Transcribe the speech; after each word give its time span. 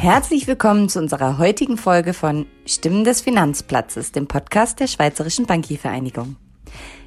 Herzlich 0.00 0.46
willkommen 0.46 0.88
zu 0.88 1.00
unserer 1.00 1.38
heutigen 1.38 1.76
Folge 1.76 2.14
von 2.14 2.46
Stimmen 2.64 3.02
des 3.02 3.20
Finanzplatzes, 3.20 4.12
dem 4.12 4.28
Podcast 4.28 4.78
der 4.78 4.86
Schweizerischen 4.86 5.46
Bankiervereinigung. 5.46 6.36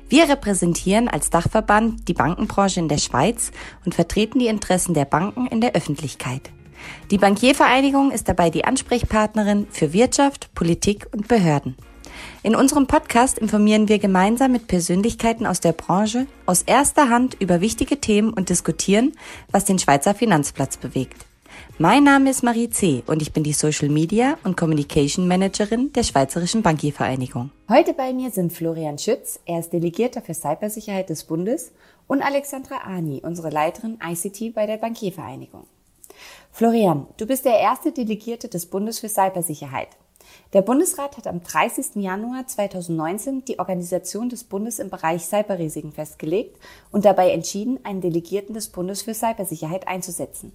Wir 0.10 0.28
repräsentieren 0.28 1.08
als 1.08 1.30
Dachverband 1.30 2.10
die 2.10 2.14
Bankenbranche 2.14 2.82
in 2.82 2.90
der 2.90 2.98
Schweiz 2.98 3.52
und 3.86 3.96
vertreten 3.96 4.40
die 4.40 4.48
Interessen 4.48 4.94
der 4.94 5.06
Banken 5.06 5.48
in 5.48 5.62
der 5.62 5.74
Öffentlichkeit. 5.74 6.52
Die 7.12 7.18
Bankiervereinigung 7.18 8.12
ist 8.12 8.28
dabei 8.28 8.50
die 8.50 8.66
Ansprechpartnerin 8.66 9.68
für 9.72 9.94
Wirtschaft, 9.94 10.54
Politik 10.54 11.08
und 11.14 11.30
Behörden. 11.30 11.78
In 12.44 12.58
unserem 12.58 12.88
Podcast 12.88 13.40
informieren 13.40 13.88
wir 13.88 14.00
gemeinsam 14.00 14.52
mit 14.52 14.68
Persönlichkeiten 14.68 15.46
aus 15.46 15.62
der 15.62 15.72
Branche 15.72 16.28
aus 16.46 16.62
erster 16.64 17.08
Hand 17.08 17.38
über 17.40 17.62
wichtige 17.62 18.02
Themen 18.02 18.34
und 18.34 18.50
diskutieren, 18.50 19.14
was 19.50 19.64
den 19.64 19.80
Schweizer 19.80 20.14
Finanzplatz 20.14 20.76
bewegt. 20.76 21.26
Mein 21.78 22.04
Name 22.04 22.30
ist 22.30 22.44
Marie 22.44 22.70
C. 22.70 23.04
und 23.08 23.22
ich 23.22 23.34
bin 23.34 23.44
die 23.44 23.54
Social 23.54 23.90
Media 23.90 24.38
und 24.44 24.56
Communication 24.56 25.28
Managerin 25.28 25.92
der 25.94 26.04
Schweizerischen 26.04 26.62
Bankiervereinigung. 26.62 27.52
Heute 27.70 27.94
bei 27.94 28.14
mir 28.14 28.30
sind 28.32 28.54
Florian 28.54 28.98
Schütz, 28.98 29.40
er 29.46 29.60
ist 29.60 29.74
Delegierter 29.74 30.22
für 30.22 30.34
Cybersicherheit 30.34 31.10
des 31.10 31.24
Bundes, 31.24 31.72
und 32.08 32.22
Alexandra 32.22 32.82
Ani, 32.84 33.22
unsere 33.24 33.50
Leiterin 33.50 33.98
ICT 34.04 34.54
bei 34.54 34.66
der 34.66 34.78
Bankiervereinigung. 34.78 35.66
Florian, 36.52 37.08
du 37.18 37.26
bist 37.26 37.46
der 37.46 37.60
erste 37.60 37.92
Delegierte 37.92 38.48
des 38.48 38.66
Bundes 38.66 39.00
für 39.00 39.10
Cybersicherheit. 39.10 39.90
Der 40.54 40.62
Bundesrat 40.62 41.18
hat 41.18 41.28
am 41.28 41.42
30. 41.42 41.96
Januar 41.96 42.46
2019 42.46 43.46
die 43.46 43.60
Organisation 43.60 44.30
des 44.30 44.44
Bundes 44.44 44.80
im 44.80 44.90
Bereich 44.90 45.26
Cyberrisiken 45.26 45.94
festgelegt 45.94 46.60
und 46.92 47.06
dabei 47.06 47.32
entschieden, 47.32 47.80
einen 47.84 48.02
Delegierten 48.02 48.54
des 48.54 48.70
Bundes 48.70 49.02
für 49.02 49.14
Cybersicherheit 49.14 49.88
einzusetzen. 49.88 50.52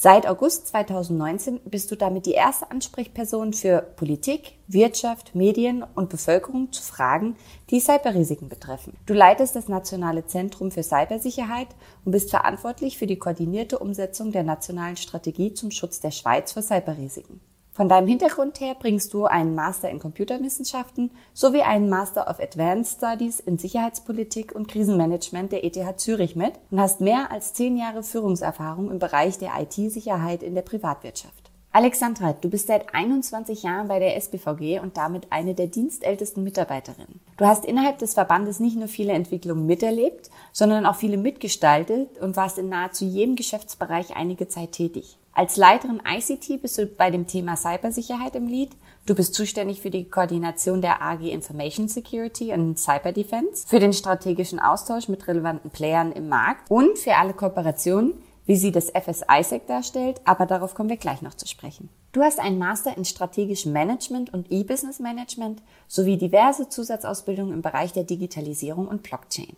Seit 0.00 0.28
August 0.28 0.68
2019 0.68 1.58
bist 1.64 1.90
du 1.90 1.96
damit 1.96 2.24
die 2.24 2.30
erste 2.30 2.70
Ansprechperson 2.70 3.52
für 3.52 3.82
Politik, 3.82 4.52
Wirtschaft, 4.68 5.34
Medien 5.34 5.84
und 5.96 6.08
Bevölkerung 6.08 6.70
zu 6.70 6.84
Fragen, 6.84 7.34
die 7.70 7.80
Cyberrisiken 7.80 8.48
betreffen. 8.48 8.96
Du 9.06 9.12
leitest 9.14 9.56
das 9.56 9.66
Nationale 9.66 10.24
Zentrum 10.24 10.70
für 10.70 10.84
Cybersicherheit 10.84 11.66
und 12.04 12.12
bist 12.12 12.30
verantwortlich 12.30 12.96
für 12.96 13.08
die 13.08 13.18
koordinierte 13.18 13.80
Umsetzung 13.80 14.30
der 14.30 14.44
nationalen 14.44 14.96
Strategie 14.96 15.52
zum 15.52 15.72
Schutz 15.72 15.98
der 15.98 16.12
Schweiz 16.12 16.52
vor 16.52 16.62
Cyberrisiken. 16.62 17.40
Von 17.78 17.88
deinem 17.88 18.08
Hintergrund 18.08 18.58
her 18.58 18.74
bringst 18.76 19.14
du 19.14 19.26
einen 19.26 19.54
Master 19.54 19.88
in 19.88 20.00
Computerwissenschaften 20.00 21.12
sowie 21.32 21.62
einen 21.62 21.88
Master 21.88 22.28
of 22.28 22.40
Advanced 22.40 22.98
Studies 22.98 23.38
in 23.38 23.56
Sicherheitspolitik 23.56 24.52
und 24.52 24.66
Krisenmanagement 24.66 25.52
der 25.52 25.62
ETH 25.62 26.00
Zürich 26.00 26.34
mit 26.34 26.54
und 26.72 26.80
hast 26.80 27.00
mehr 27.00 27.30
als 27.30 27.54
zehn 27.54 27.76
Jahre 27.76 28.02
Führungserfahrung 28.02 28.90
im 28.90 28.98
Bereich 28.98 29.38
der 29.38 29.52
IT-Sicherheit 29.60 30.42
in 30.42 30.56
der 30.56 30.62
Privatwirtschaft. 30.62 31.52
Alexandra, 31.70 32.32
du 32.32 32.50
bist 32.50 32.66
seit 32.66 32.92
21 32.92 33.62
Jahren 33.62 33.86
bei 33.86 34.00
der 34.00 34.16
SBVG 34.16 34.80
und 34.80 34.96
damit 34.96 35.30
eine 35.30 35.54
der 35.54 35.68
dienstältesten 35.68 36.42
Mitarbeiterinnen. 36.42 37.20
Du 37.36 37.46
hast 37.46 37.64
innerhalb 37.64 37.98
des 37.98 38.14
Verbandes 38.14 38.58
nicht 38.58 38.76
nur 38.76 38.88
viele 38.88 39.12
Entwicklungen 39.12 39.66
miterlebt, 39.66 40.30
sondern 40.52 40.84
auch 40.84 40.96
viele 40.96 41.16
mitgestaltet 41.16 42.18
und 42.18 42.34
warst 42.34 42.58
in 42.58 42.70
nahezu 42.70 43.04
jedem 43.04 43.36
Geschäftsbereich 43.36 44.16
einige 44.16 44.48
Zeit 44.48 44.72
tätig. 44.72 45.16
Als 45.38 45.56
Leiterin 45.56 46.02
ICT 46.04 46.62
bist 46.62 46.78
du 46.78 46.86
bei 46.86 47.12
dem 47.12 47.28
Thema 47.28 47.56
Cybersicherheit 47.56 48.34
im 48.34 48.48
Lead. 48.48 48.70
Du 49.06 49.14
bist 49.14 49.34
zuständig 49.34 49.80
für 49.80 49.88
die 49.88 50.10
Koordination 50.10 50.82
der 50.82 51.00
AG 51.00 51.20
Information 51.20 51.86
Security 51.86 52.52
und 52.52 52.76
Cyber 52.76 53.12
Defense, 53.12 53.64
für 53.64 53.78
den 53.78 53.92
strategischen 53.92 54.58
Austausch 54.58 55.06
mit 55.06 55.28
relevanten 55.28 55.70
Playern 55.70 56.10
im 56.10 56.28
Markt 56.28 56.68
und 56.68 56.98
für 56.98 57.14
alle 57.14 57.34
Kooperationen, 57.34 58.14
wie 58.46 58.56
sie 58.56 58.72
das 58.72 58.90
FSISEC 58.90 59.68
darstellt, 59.68 60.20
aber 60.24 60.44
darauf 60.44 60.74
kommen 60.74 60.88
wir 60.88 60.96
gleich 60.96 61.22
noch 61.22 61.34
zu 61.34 61.46
sprechen. 61.46 61.88
Du 62.10 62.22
hast 62.22 62.40
einen 62.40 62.58
Master 62.58 62.96
in 62.96 63.04
strategischem 63.04 63.72
Management 63.72 64.34
und 64.34 64.50
E-Business 64.50 64.98
Management 64.98 65.62
sowie 65.86 66.16
diverse 66.16 66.68
Zusatzausbildungen 66.68 67.54
im 67.54 67.62
Bereich 67.62 67.92
der 67.92 68.02
Digitalisierung 68.02 68.88
und 68.88 69.04
Blockchain. 69.04 69.56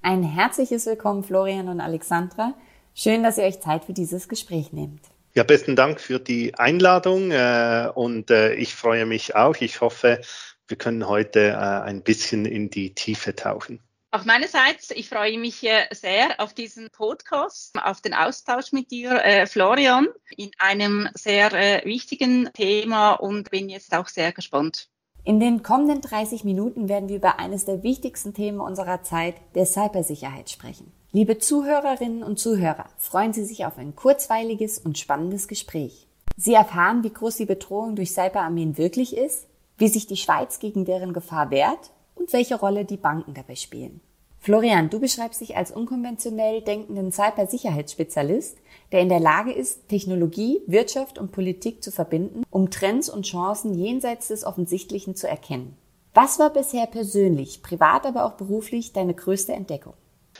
Ein 0.00 0.22
herzliches 0.22 0.86
Willkommen 0.86 1.24
Florian 1.24 1.68
und 1.68 1.80
Alexandra. 1.80 2.54
Schön, 3.00 3.22
dass 3.22 3.38
ihr 3.38 3.44
euch 3.44 3.60
Zeit 3.60 3.84
für 3.84 3.92
dieses 3.92 4.28
Gespräch 4.28 4.72
nehmt. 4.72 5.00
Ja, 5.34 5.44
besten 5.44 5.76
Dank 5.76 6.00
für 6.00 6.18
die 6.18 6.54
Einladung 6.54 7.30
äh, 7.30 7.90
und 7.94 8.30
äh, 8.30 8.54
ich 8.54 8.74
freue 8.74 9.06
mich 9.06 9.36
auch. 9.36 9.56
Ich 9.56 9.80
hoffe, 9.80 10.20
wir 10.66 10.76
können 10.76 11.06
heute 11.06 11.48
äh, 11.50 11.54
ein 11.54 12.02
bisschen 12.02 12.44
in 12.44 12.70
die 12.70 12.94
Tiefe 12.94 13.34
tauchen. 13.34 13.80
Auch 14.10 14.24
meinerseits, 14.24 14.90
ich 14.90 15.10
freue 15.10 15.38
mich 15.38 15.66
sehr 15.90 16.34
auf 16.38 16.54
diesen 16.54 16.88
Podcast, 16.90 17.76
auf 17.78 18.00
den 18.00 18.14
Austausch 18.14 18.72
mit 18.72 18.90
dir, 18.90 19.22
äh, 19.22 19.46
Florian, 19.46 20.08
in 20.34 20.50
einem 20.58 21.10
sehr 21.12 21.52
äh, 21.52 21.84
wichtigen 21.84 22.48
Thema 22.54 23.12
und 23.12 23.50
bin 23.50 23.68
jetzt 23.68 23.94
auch 23.94 24.08
sehr 24.08 24.32
gespannt. 24.32 24.88
In 25.24 25.40
den 25.40 25.62
kommenden 25.62 26.00
30 26.00 26.44
Minuten 26.44 26.88
werden 26.88 27.10
wir 27.10 27.16
über 27.16 27.38
eines 27.38 27.66
der 27.66 27.82
wichtigsten 27.82 28.32
Themen 28.32 28.60
unserer 28.60 29.02
Zeit, 29.02 29.34
der 29.54 29.66
Cybersicherheit, 29.66 30.48
sprechen. 30.48 30.90
Liebe 31.10 31.38
Zuhörerinnen 31.38 32.22
und 32.22 32.38
Zuhörer, 32.38 32.84
freuen 32.98 33.32
Sie 33.32 33.42
sich 33.42 33.64
auf 33.64 33.78
ein 33.78 33.96
kurzweiliges 33.96 34.76
und 34.78 34.98
spannendes 34.98 35.48
Gespräch. 35.48 36.06
Sie 36.36 36.52
erfahren, 36.52 37.02
wie 37.02 37.08
groß 37.08 37.36
die 37.36 37.46
Bedrohung 37.46 37.96
durch 37.96 38.12
Cyberarmeen 38.12 38.76
wirklich 38.76 39.16
ist, 39.16 39.46
wie 39.78 39.88
sich 39.88 40.06
die 40.06 40.18
Schweiz 40.18 40.58
gegen 40.58 40.84
deren 40.84 41.14
Gefahr 41.14 41.50
wehrt 41.50 41.92
und 42.14 42.30
welche 42.34 42.56
Rolle 42.56 42.84
die 42.84 42.98
Banken 42.98 43.32
dabei 43.32 43.54
spielen. 43.54 44.02
Florian, 44.38 44.90
du 44.90 45.00
beschreibst 45.00 45.40
dich 45.40 45.56
als 45.56 45.70
unkonventionell 45.70 46.60
denkenden 46.60 47.10
Cybersicherheitsspezialist, 47.10 48.58
der 48.92 49.00
in 49.00 49.08
der 49.08 49.18
Lage 49.18 49.52
ist, 49.52 49.88
Technologie, 49.88 50.60
Wirtschaft 50.66 51.18
und 51.18 51.32
Politik 51.32 51.82
zu 51.82 51.90
verbinden, 51.90 52.42
um 52.50 52.68
Trends 52.68 53.08
und 53.08 53.24
Chancen 53.24 53.72
jenseits 53.72 54.28
des 54.28 54.44
Offensichtlichen 54.44 55.16
zu 55.16 55.26
erkennen. 55.26 55.74
Was 56.12 56.38
war 56.38 56.50
bisher 56.50 56.86
persönlich, 56.86 57.62
privat 57.62 58.04
aber 58.04 58.26
auch 58.26 58.34
beruflich 58.34 58.92
deine 58.92 59.14
größte 59.14 59.54
Entdeckung? 59.54 59.94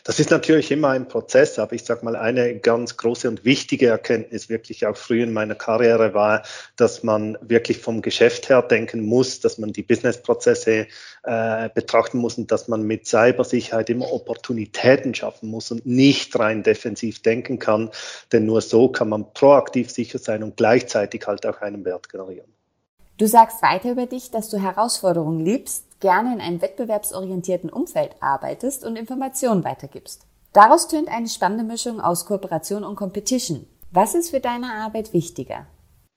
Das 0.05 0.21
ist 0.21 0.31
natürlich 0.31 0.71
immer 0.71 0.89
ein 0.91 1.09
Prozess, 1.09 1.59
aber 1.59 1.75
ich 1.75 1.85
sage 1.85 2.05
mal, 2.05 2.17
eine 2.17 2.59
ganz 2.59 2.97
große 2.97 3.29
und 3.29 3.45
wichtige 3.45 3.89
Erkenntnis 3.89 4.49
wirklich 4.49 4.87
auch 4.87 4.97
früh 4.97 5.23
in 5.23 5.33
meiner 5.33 5.55
Karriere 5.55 6.15
war, 6.15 6.43
dass 6.77 7.03
man 7.03 7.37
wirklich 7.41 7.79
vom 7.79 8.03
Geschäft 8.03 8.49
her 8.49 8.63
denken 8.63 9.03
muss, 9.03 9.41
dass 9.41 9.59
man 9.59 9.73
die 9.73 9.83
Businessprozesse 9.83 10.87
äh, 11.25 11.69
betrachten 11.75 12.19
muss 12.19 12.39
und 12.39 12.51
dass 12.51 12.69
man 12.69 12.83
mit 12.83 13.07
Cybersicherheit 13.07 13.91
immer 13.91 14.13
Opportunitäten 14.13 15.15
schaffen 15.15 15.51
muss 15.51 15.71
und 15.71 15.87
nicht 15.87 16.39
rein 16.39 16.63
defensiv 16.63 17.23
denken 17.23 17.59
kann, 17.59 17.91
denn 18.33 18.47
nur 18.47 18.61
so 18.61 18.89
kann 18.89 19.09
man 19.09 19.33
proaktiv 19.33 19.91
sicher 19.91 20.19
sein 20.19 20.43
und 20.43 20.57
gleichzeitig 20.57 21.27
halt 21.27 21.47
auch 21.47 21.61
einen 21.61 21.85
Wert 21.85 22.09
generieren. 22.09 22.58
Du 23.19 23.27
sagst 23.27 23.63
weiter 23.63 23.91
über 23.91 24.07
dich, 24.07 24.31
dass 24.31 24.49
du 24.49 24.59
Herausforderungen 24.59 25.45
liebst, 25.45 25.85
gerne 25.99 26.33
in 26.33 26.41
einem 26.41 26.63
wettbewerbsorientierten 26.63 27.69
Umfeld 27.69 28.15
arbeitest 28.21 28.85
und 28.85 28.95
Informationen 28.95 29.65
weitergibst. 29.65 30.25
Daraus 30.53 30.87
tönt 30.87 31.09
eine 31.09 31.29
spannende 31.29 31.65
Mischung 31.65 32.01
aus 32.01 32.27
Kooperation 32.27 32.85
und 32.85 32.95
Competition. 32.95 33.67
Was 33.91 34.15
ist 34.15 34.31
für 34.31 34.39
deine 34.39 34.73
Arbeit 34.73 35.13
wichtiger? 35.13 35.67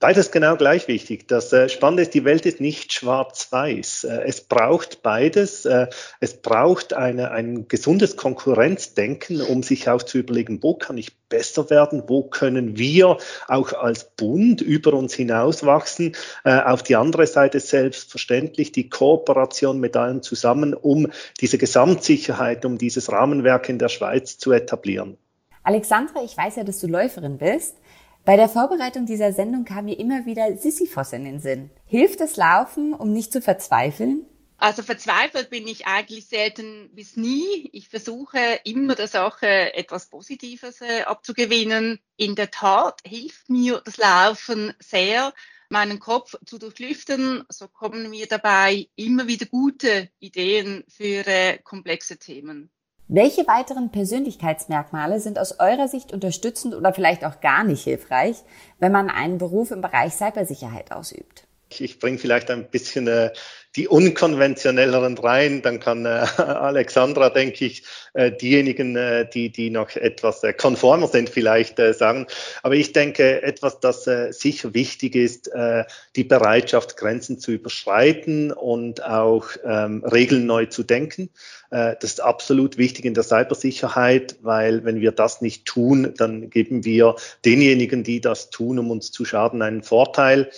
Beides 0.02 0.32
genau 0.32 0.56
gleich 0.56 0.88
wichtig. 0.88 1.28
Das 1.28 1.52
äh, 1.52 1.68
Spannende 1.68 2.02
ist, 2.02 2.12
die 2.12 2.24
Welt 2.24 2.44
ist 2.44 2.60
nicht 2.60 2.92
schwarz-weiß. 2.92 4.02
Äh, 4.02 4.22
es 4.26 4.40
braucht 4.40 5.00
beides. 5.00 5.64
Äh, 5.64 5.86
es 6.18 6.42
braucht 6.42 6.92
eine, 6.92 7.30
ein 7.30 7.68
gesundes 7.68 8.16
Konkurrenzdenken, 8.16 9.40
um 9.40 9.62
sich 9.62 9.88
auch 9.88 10.02
zu 10.02 10.18
überlegen, 10.18 10.60
wo 10.60 10.74
kann 10.74 10.98
ich 10.98 11.16
besser 11.28 11.70
werden, 11.70 12.02
wo 12.08 12.24
können 12.24 12.76
wir 12.76 13.18
auch 13.46 13.74
als 13.74 14.10
Bund 14.16 14.60
über 14.60 14.92
uns 14.94 15.14
hinaus 15.14 15.64
wachsen. 15.64 16.16
Auf 16.44 16.82
die 16.82 16.96
andere 16.96 17.26
Seite 17.28 17.60
selbstverständlich 17.60 18.72
die 18.72 18.90
Kooperation 18.90 19.78
mit 19.78 19.96
allen 19.96 20.22
zusammen, 20.22 20.74
um 20.74 21.12
diese 21.40 21.58
Gesamtsicherheit, 21.58 22.64
um 22.64 22.76
dieses 22.76 23.10
Rahmenwerk 23.10 23.68
in 23.68 23.78
der 23.78 23.88
Schweiz 23.88 24.36
zu 24.36 24.50
etablieren. 24.50 25.16
Alexandra, 25.64 26.22
ich 26.24 26.36
weiß 26.36 26.56
ja, 26.56 26.64
dass 26.64 26.80
du 26.80 26.88
Läuferin 26.88 27.38
bist. 27.38 27.76
Bei 28.24 28.36
der 28.36 28.48
Vorbereitung 28.48 29.04
dieser 29.04 29.32
Sendung 29.32 29.64
kam 29.64 29.86
mir 29.86 29.98
immer 29.98 30.26
wieder 30.26 30.56
Sisyphos 30.56 31.12
in 31.12 31.24
den 31.24 31.40
Sinn. 31.40 31.70
Hilft 31.86 32.20
das 32.20 32.36
Laufen, 32.36 32.94
um 32.94 33.12
nicht 33.12 33.32
zu 33.32 33.42
verzweifeln? 33.42 34.24
Also 34.58 34.84
verzweifelt 34.84 35.50
bin 35.50 35.66
ich 35.66 35.88
eigentlich 35.88 36.28
selten 36.28 36.88
bis 36.94 37.16
nie. 37.16 37.68
Ich 37.72 37.88
versuche 37.88 38.38
immer 38.62 38.94
der 38.94 39.08
Sache 39.08 39.74
etwas 39.74 40.08
Positives 40.08 40.80
äh, 40.80 41.02
abzugewinnen. 41.02 41.98
In 42.16 42.36
der 42.36 42.52
Tat 42.52 43.00
hilft 43.04 43.50
mir 43.50 43.82
das 43.84 43.96
Laufen 43.96 44.72
sehr, 44.78 45.34
meinen 45.68 45.98
Kopf 45.98 46.36
zu 46.46 46.58
durchlüften. 46.58 47.42
So 47.48 47.66
kommen 47.66 48.08
mir 48.08 48.28
dabei 48.28 48.88
immer 48.94 49.26
wieder 49.26 49.46
gute 49.46 50.10
Ideen 50.20 50.84
für 50.86 51.26
äh, 51.26 51.58
komplexe 51.58 52.18
Themen. 52.18 52.70
Welche 53.14 53.46
weiteren 53.46 53.90
Persönlichkeitsmerkmale 53.90 55.20
sind 55.20 55.38
aus 55.38 55.60
eurer 55.60 55.86
Sicht 55.86 56.14
unterstützend 56.14 56.74
oder 56.74 56.94
vielleicht 56.94 57.26
auch 57.26 57.42
gar 57.42 57.62
nicht 57.62 57.84
hilfreich, 57.84 58.36
wenn 58.78 58.90
man 58.90 59.10
einen 59.10 59.36
Beruf 59.36 59.70
im 59.70 59.82
Bereich 59.82 60.14
Cybersicherheit 60.14 60.92
ausübt? 60.92 61.46
Ich 61.68 61.98
bringe 61.98 62.16
vielleicht 62.16 62.50
ein 62.50 62.70
bisschen 62.70 63.08
äh, 63.08 63.30
die 63.76 63.88
unkonventionelleren 63.88 65.16
rein. 65.18 65.62
Dann 65.62 65.80
kann 65.80 66.04
äh, 66.04 66.08
Alexandra, 66.36 67.30
denke 67.30 67.64
ich, 67.64 67.84
äh, 68.14 68.30
diejenigen, 68.30 68.96
äh, 68.96 69.28
die, 69.28 69.50
die 69.50 69.70
noch 69.70 69.96
etwas 69.96 70.42
äh, 70.42 70.52
konformer 70.52 71.08
sind, 71.08 71.30
vielleicht 71.30 71.78
äh, 71.78 71.94
sagen. 71.94 72.26
Aber 72.62 72.74
ich 72.74 72.92
denke, 72.92 73.42
etwas, 73.42 73.80
das 73.80 74.06
äh, 74.06 74.32
sicher 74.32 74.74
wichtig 74.74 75.14
ist, 75.14 75.48
äh, 75.48 75.84
die 76.16 76.24
Bereitschaft, 76.24 76.96
Grenzen 76.96 77.38
zu 77.38 77.52
überschreiten 77.52 78.52
und 78.52 79.04
auch 79.04 79.48
ähm, 79.64 80.04
Regeln 80.04 80.46
neu 80.46 80.66
zu 80.66 80.82
denken. 80.82 81.30
Äh, 81.72 81.96
das 82.00 82.12
ist 82.12 82.20
absolut 82.20 82.76
wichtig 82.76 83.06
in 83.06 83.14
der 83.14 83.24
Cybersicherheit, 83.24 84.36
weil 84.42 84.84
wenn 84.84 85.00
wir 85.00 85.10
das 85.10 85.40
nicht 85.40 85.64
tun, 85.64 86.12
dann 86.16 86.50
geben 86.50 86.84
wir 86.84 87.16
denjenigen, 87.44 88.04
die 88.04 88.20
das 88.20 88.50
tun, 88.50 88.78
um 88.78 88.90
uns 88.90 89.10
zu 89.10 89.24
schaden, 89.24 89.62
einen 89.62 89.82
Vorteil. 89.82 90.50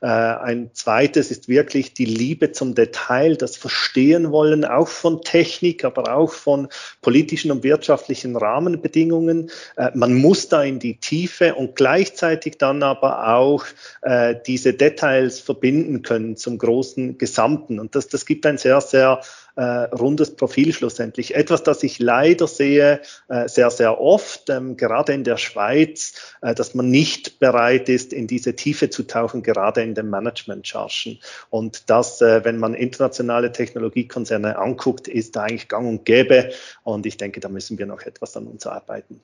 Äh, 0.00 0.06
ein 0.06 0.70
zweites 0.72 1.30
ist 1.30 1.48
wirklich 1.48 1.92
die 1.92 2.06
Liebe 2.06 2.52
zum 2.62 2.76
Detail, 2.76 3.34
das 3.34 3.56
Verstehen 3.56 4.30
wollen, 4.30 4.64
auch 4.64 4.86
von 4.86 5.22
Technik, 5.22 5.84
aber 5.84 6.14
auch 6.14 6.32
von 6.32 6.68
politischen 7.00 7.50
und 7.50 7.64
wirtschaftlichen 7.64 8.36
Rahmenbedingungen. 8.36 9.50
Äh, 9.76 9.90
man 9.94 10.14
muss 10.14 10.48
da 10.48 10.62
in 10.62 10.78
die 10.78 10.98
Tiefe 10.98 11.56
und 11.56 11.74
gleichzeitig 11.74 12.58
dann 12.58 12.84
aber 12.84 13.34
auch 13.34 13.64
diese 14.46 14.74
Details 14.74 15.40
verbinden 15.40 16.02
können 16.02 16.36
zum 16.36 16.58
großen 16.58 17.18
Gesamten. 17.18 17.78
Und 17.78 17.94
das, 17.94 18.08
das 18.08 18.26
gibt 18.26 18.46
ein 18.46 18.58
sehr, 18.58 18.80
sehr 18.80 19.20
äh, 19.56 19.62
rundes 19.62 20.36
Profil 20.36 20.72
schlussendlich. 20.72 21.34
Etwas, 21.34 21.62
das 21.62 21.82
ich 21.82 21.98
leider 21.98 22.46
sehe, 22.46 23.00
äh, 23.28 23.48
sehr, 23.48 23.70
sehr 23.70 24.00
oft, 24.00 24.48
ähm, 24.50 24.76
gerade 24.76 25.12
in 25.12 25.24
der 25.24 25.36
Schweiz, 25.36 26.34
äh, 26.40 26.54
dass 26.54 26.74
man 26.74 26.88
nicht 26.90 27.38
bereit 27.38 27.88
ist, 27.88 28.12
in 28.12 28.26
diese 28.26 28.56
Tiefe 28.56 28.90
zu 28.90 29.04
tauchen, 29.04 29.42
gerade 29.42 29.82
in 29.82 29.94
den 29.94 30.10
Management-Chargen. 30.10 31.20
Und 31.50 31.90
das, 31.90 32.20
äh, 32.20 32.44
wenn 32.44 32.58
man 32.58 32.74
internationale 32.74 33.52
Technologiekonzerne 33.52 34.58
anguckt, 34.58 35.08
ist 35.08 35.36
da 35.36 35.42
eigentlich 35.42 35.68
gang 35.68 35.88
und 35.88 36.04
gäbe. 36.04 36.50
Und 36.82 37.06
ich 37.06 37.16
denke, 37.16 37.40
da 37.40 37.48
müssen 37.48 37.78
wir 37.78 37.86
noch 37.86 38.02
etwas 38.02 38.36
an 38.36 38.46
uns 38.46 38.66
arbeiten. 38.66 39.20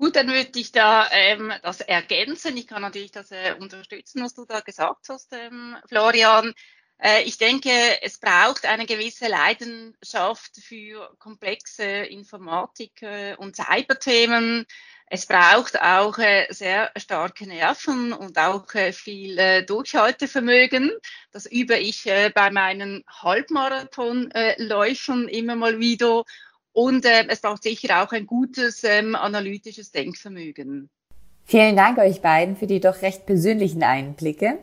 Gut, 0.00 0.16
dann 0.16 0.28
würde 0.28 0.58
ich 0.58 0.72
da 0.72 1.10
ähm, 1.12 1.52
das 1.62 1.82
ergänzen. 1.82 2.56
Ich 2.56 2.66
kann 2.66 2.80
natürlich 2.80 3.12
das 3.12 3.30
äh, 3.32 3.54
unterstützen, 3.58 4.22
was 4.22 4.32
du 4.32 4.46
da 4.46 4.60
gesagt 4.60 5.10
hast, 5.10 5.30
ähm, 5.34 5.76
Florian. 5.88 6.54
Äh, 7.02 7.22
ich 7.22 7.38
denke, 7.38 7.70
es 8.02 8.18
braucht 8.18 8.66
eine 8.66 8.84
gewisse 8.86 9.28
Leidenschaft 9.28 10.56
für 10.60 11.10
komplexe 11.18 11.84
Informatik 11.84 13.00
äh, 13.02 13.34
und 13.36 13.56
Cyberthemen. 13.56 14.66
Es 15.06 15.24
braucht 15.26 15.80
auch 15.80 16.18
äh, 16.18 16.46
sehr 16.50 16.90
starke 16.96 17.46
Nerven 17.46 18.12
und 18.12 18.36
auch 18.38 18.66
viel 18.92 19.64
Durchhaltevermögen. 19.64 20.92
Das 21.32 21.46
übe 21.46 21.76
ich 21.76 22.04
bei 22.04 22.50
meinen 22.50 23.02
Halbmarathonläufen 23.08 25.28
immer 25.28 25.56
mal 25.56 25.80
wieder. 25.80 26.24
Und 26.72 27.04
es 27.04 27.40
braucht 27.40 27.64
sicher 27.64 28.04
auch 28.04 28.12
ein 28.12 28.26
gutes 28.26 28.84
ähm, 28.84 29.16
analytisches 29.16 29.90
Denkvermögen. 29.90 30.88
Vielen 31.44 31.74
Dank 31.74 31.98
euch 31.98 32.20
beiden 32.20 32.56
für 32.56 32.68
die 32.68 32.78
doch 32.78 33.02
recht 33.02 33.26
persönlichen 33.26 33.82
Einblicke. 33.82 34.60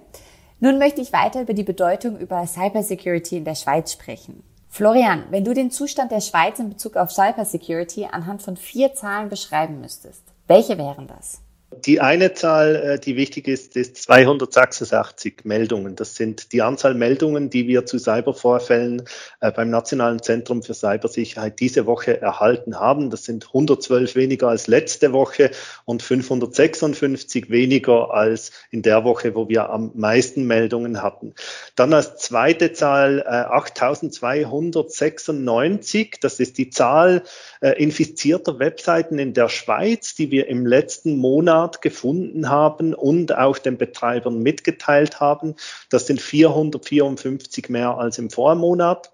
Nun 0.59 0.79
möchte 0.79 1.01
ich 1.01 1.13
weiter 1.13 1.41
über 1.41 1.53
die 1.53 1.63
Bedeutung 1.63 2.17
über 2.17 2.45
Cybersecurity 2.47 3.37
in 3.37 3.45
der 3.45 3.53
Schweiz 3.53 3.91
sprechen. 3.91 4.43
Florian, 4.69 5.25
wenn 5.29 5.45
du 5.45 5.53
den 5.53 5.69
Zustand 5.69 6.11
der 6.11 6.21
Schweiz 6.21 6.57
in 6.57 6.69
Bezug 6.69 6.97
auf 6.97 7.11
Cybersecurity 7.11 8.05
anhand 8.11 8.41
von 8.41 8.57
vier 8.57 8.93
Zahlen 8.93 9.29
beschreiben 9.29 9.81
müsstest, 9.81 10.23
welche 10.47 10.77
wären 10.77 11.07
das? 11.07 11.41
Die 11.85 12.01
eine 12.01 12.33
Zahl, 12.33 12.75
äh, 12.75 12.99
die 12.99 13.15
wichtig 13.15 13.47
ist, 13.47 13.75
ist 13.75 13.97
286 13.97 15.41
Meldungen. 15.43 15.95
Das 15.95 16.15
sind 16.15 16.53
die 16.53 16.61
Anzahl 16.61 16.93
Meldungen, 16.93 17.49
die 17.49 17.67
wir 17.67 17.85
zu 17.85 17.97
Cybervorfällen 17.99 19.01
äh, 19.41 19.51
beim 19.51 19.69
Nationalen 19.69 20.21
Zentrum 20.21 20.63
für 20.63 20.73
Cybersicherheit 20.73 21.59
diese 21.59 21.85
Woche 21.85 22.21
erhalten 22.21 22.79
haben. 22.79 23.09
Das 23.09 23.25
sind 23.25 23.47
112 23.47 24.15
weniger 24.15 24.47
als 24.47 24.67
letzte 24.67 25.11
Woche 25.13 25.51
und 25.85 26.01
556 26.01 27.49
weniger 27.49 28.13
als 28.13 28.51
in 28.71 28.81
der 28.81 29.03
Woche, 29.03 29.35
wo 29.35 29.49
wir 29.49 29.69
am 29.69 29.91
meisten 29.93 30.47
Meldungen 30.47 31.03
hatten. 31.03 31.33
Dann 31.75 31.93
als 31.93 32.15
zweite 32.17 32.71
Zahl 32.73 33.23
8296. 33.27 36.13
Äh, 36.13 36.17
das 36.21 36.39
ist 36.39 36.57
die 36.57 36.69
Zahl 36.69 37.23
infizierter 37.59 38.59
Webseiten 38.59 39.19
in 39.19 39.33
der 39.33 39.49
Schweiz, 39.49 40.15
die 40.15 40.31
wir 40.31 40.47
im 40.47 40.65
letzten 40.65 41.17
Monat 41.17 41.66
Monat 41.67 41.81
gefunden 41.81 42.49
haben 42.49 42.93
und 42.93 43.35
auch 43.35 43.57
den 43.57 43.77
Betreibern 43.77 44.39
mitgeteilt 44.39 45.19
haben. 45.19 45.55
Das 45.89 46.07
sind 46.07 46.21
454 46.21 47.69
mehr 47.69 47.97
als 47.97 48.17
im 48.17 48.29
Vormonat. 48.29 49.11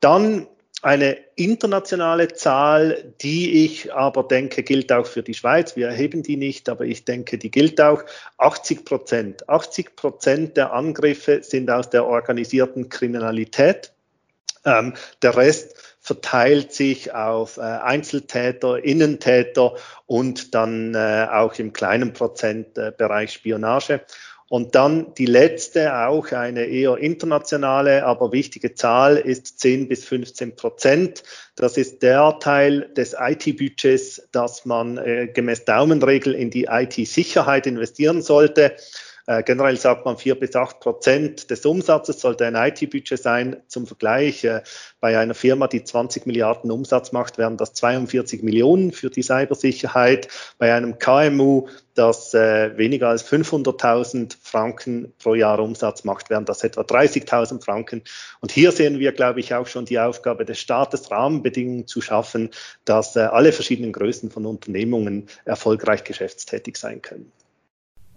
Dann 0.00 0.46
eine 0.82 1.16
internationale 1.34 2.28
Zahl, 2.28 3.14
die 3.20 3.64
ich 3.64 3.92
aber 3.92 4.22
denke, 4.22 4.62
gilt 4.62 4.92
auch 4.92 5.06
für 5.06 5.22
die 5.22 5.34
Schweiz. 5.34 5.74
Wir 5.74 5.88
erheben 5.88 6.22
die 6.22 6.36
nicht, 6.36 6.68
aber 6.68 6.84
ich 6.84 7.04
denke, 7.04 7.38
die 7.38 7.50
gilt 7.50 7.80
auch. 7.80 8.04
80 8.38 8.84
Prozent. 8.84 9.48
80 9.48 9.96
Prozent 9.96 10.56
der 10.56 10.72
Angriffe 10.72 11.42
sind 11.42 11.70
aus 11.70 11.90
der 11.90 12.06
organisierten 12.06 12.88
Kriminalität. 12.88 13.92
Ähm, 14.64 14.94
der 15.22 15.36
Rest 15.36 15.85
verteilt 16.06 16.72
sich 16.72 17.12
auf 17.12 17.56
äh, 17.56 17.62
Einzeltäter, 17.62 18.84
Innentäter 18.84 19.74
und 20.06 20.54
dann 20.54 20.94
äh, 20.94 21.26
auch 21.32 21.58
im 21.58 21.72
kleinen 21.72 22.12
Prozentbereich 22.12 23.32
Spionage. 23.32 24.02
Und 24.48 24.76
dann 24.76 25.12
die 25.14 25.26
letzte, 25.26 25.92
auch 26.06 26.30
eine 26.30 26.66
eher 26.66 26.98
internationale, 26.98 28.06
aber 28.06 28.30
wichtige 28.30 28.74
Zahl 28.74 29.16
ist 29.16 29.58
10 29.58 29.88
bis 29.88 30.04
15 30.04 30.54
Prozent. 30.54 31.24
Das 31.56 31.76
ist 31.76 32.04
der 32.04 32.38
Teil 32.38 32.88
des 32.96 33.16
IT-Budgets, 33.18 34.28
das 34.30 34.64
man 34.64 34.98
äh, 34.98 35.26
gemäß 35.26 35.64
Daumenregel 35.64 36.36
in 36.36 36.50
die 36.50 36.68
IT-Sicherheit 36.70 37.66
investieren 37.66 38.22
sollte. 38.22 38.76
Äh, 39.26 39.42
generell 39.42 39.76
sagt 39.76 40.04
man, 40.04 40.16
vier 40.16 40.38
bis 40.38 40.54
acht 40.54 40.78
Prozent 40.78 41.50
des 41.50 41.66
Umsatzes 41.66 42.20
sollte 42.20 42.46
ein 42.46 42.54
IT-Budget 42.54 43.20
sein. 43.20 43.56
Zum 43.66 43.86
Vergleich, 43.86 44.44
äh, 44.44 44.62
bei 45.00 45.18
einer 45.18 45.34
Firma, 45.34 45.66
die 45.66 45.82
20 45.82 46.26
Milliarden 46.26 46.70
Umsatz 46.70 47.10
macht, 47.10 47.36
wären 47.36 47.56
das 47.56 47.72
42 47.72 48.44
Millionen 48.44 48.92
für 48.92 49.10
die 49.10 49.22
Cybersicherheit. 49.22 50.28
Bei 50.58 50.72
einem 50.72 51.00
KMU, 51.00 51.66
das 51.94 52.34
äh, 52.34 52.78
weniger 52.78 53.08
als 53.08 53.24
500.000 53.28 54.36
Franken 54.40 55.12
pro 55.18 55.34
Jahr 55.34 55.58
Umsatz 55.58 56.04
macht, 56.04 56.30
wären 56.30 56.44
das 56.44 56.62
etwa 56.62 56.82
30.000 56.82 57.64
Franken. 57.64 58.02
Und 58.40 58.52
hier 58.52 58.70
sehen 58.70 59.00
wir, 59.00 59.10
glaube 59.10 59.40
ich, 59.40 59.54
auch 59.54 59.66
schon 59.66 59.86
die 59.86 59.98
Aufgabe 59.98 60.44
des 60.44 60.60
Staates, 60.60 61.10
Rahmenbedingungen 61.10 61.88
zu 61.88 62.00
schaffen, 62.00 62.50
dass 62.84 63.16
alle 63.16 63.52
verschiedenen 63.52 63.92
Größen 63.92 64.30
von 64.30 64.46
Unternehmungen 64.46 65.26
erfolgreich 65.44 66.04
geschäftstätig 66.04 66.76
sein 66.76 67.02
können. 67.02 67.32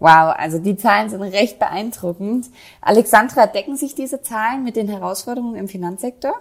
Wow, 0.00 0.34
also 0.36 0.58
die 0.58 0.76
Zahlen 0.76 1.10
sind 1.10 1.22
recht 1.22 1.58
beeindruckend. 1.58 2.46
Alexandra, 2.80 3.46
decken 3.46 3.76
sich 3.76 3.94
diese 3.94 4.22
Zahlen 4.22 4.64
mit 4.64 4.74
den 4.76 4.88
Herausforderungen 4.88 5.56
im 5.56 5.68
Finanzsektor? 5.68 6.34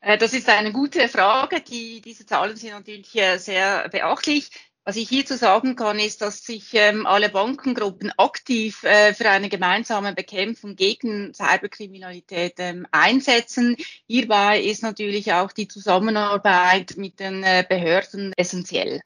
Äh, 0.00 0.18
das 0.18 0.34
ist 0.34 0.48
eine 0.50 0.70
gute 0.70 1.08
Frage. 1.08 1.60
Die, 1.60 2.02
diese 2.02 2.26
Zahlen 2.26 2.56
sind 2.56 2.72
natürlich 2.72 3.18
sehr 3.38 3.88
beachtlich. 3.88 4.50
Was 4.86 4.96
ich 4.96 5.08
hierzu 5.08 5.34
sagen 5.34 5.76
kann, 5.76 5.98
ist, 5.98 6.20
dass 6.20 6.44
sich 6.44 6.74
ähm, 6.74 7.06
alle 7.06 7.30
Bankengruppen 7.30 8.12
aktiv 8.18 8.82
äh, 8.82 9.14
für 9.14 9.30
eine 9.30 9.48
gemeinsame 9.48 10.12
Bekämpfung 10.12 10.76
gegen 10.76 11.32
Cyberkriminalität 11.32 12.56
ähm, 12.58 12.86
einsetzen. 12.90 13.76
Hierbei 14.06 14.60
ist 14.60 14.82
natürlich 14.82 15.32
auch 15.32 15.52
die 15.52 15.68
Zusammenarbeit 15.68 16.98
mit 16.98 17.18
den 17.18 17.42
äh, 17.44 17.64
Behörden 17.66 18.34
essentiell. 18.36 19.00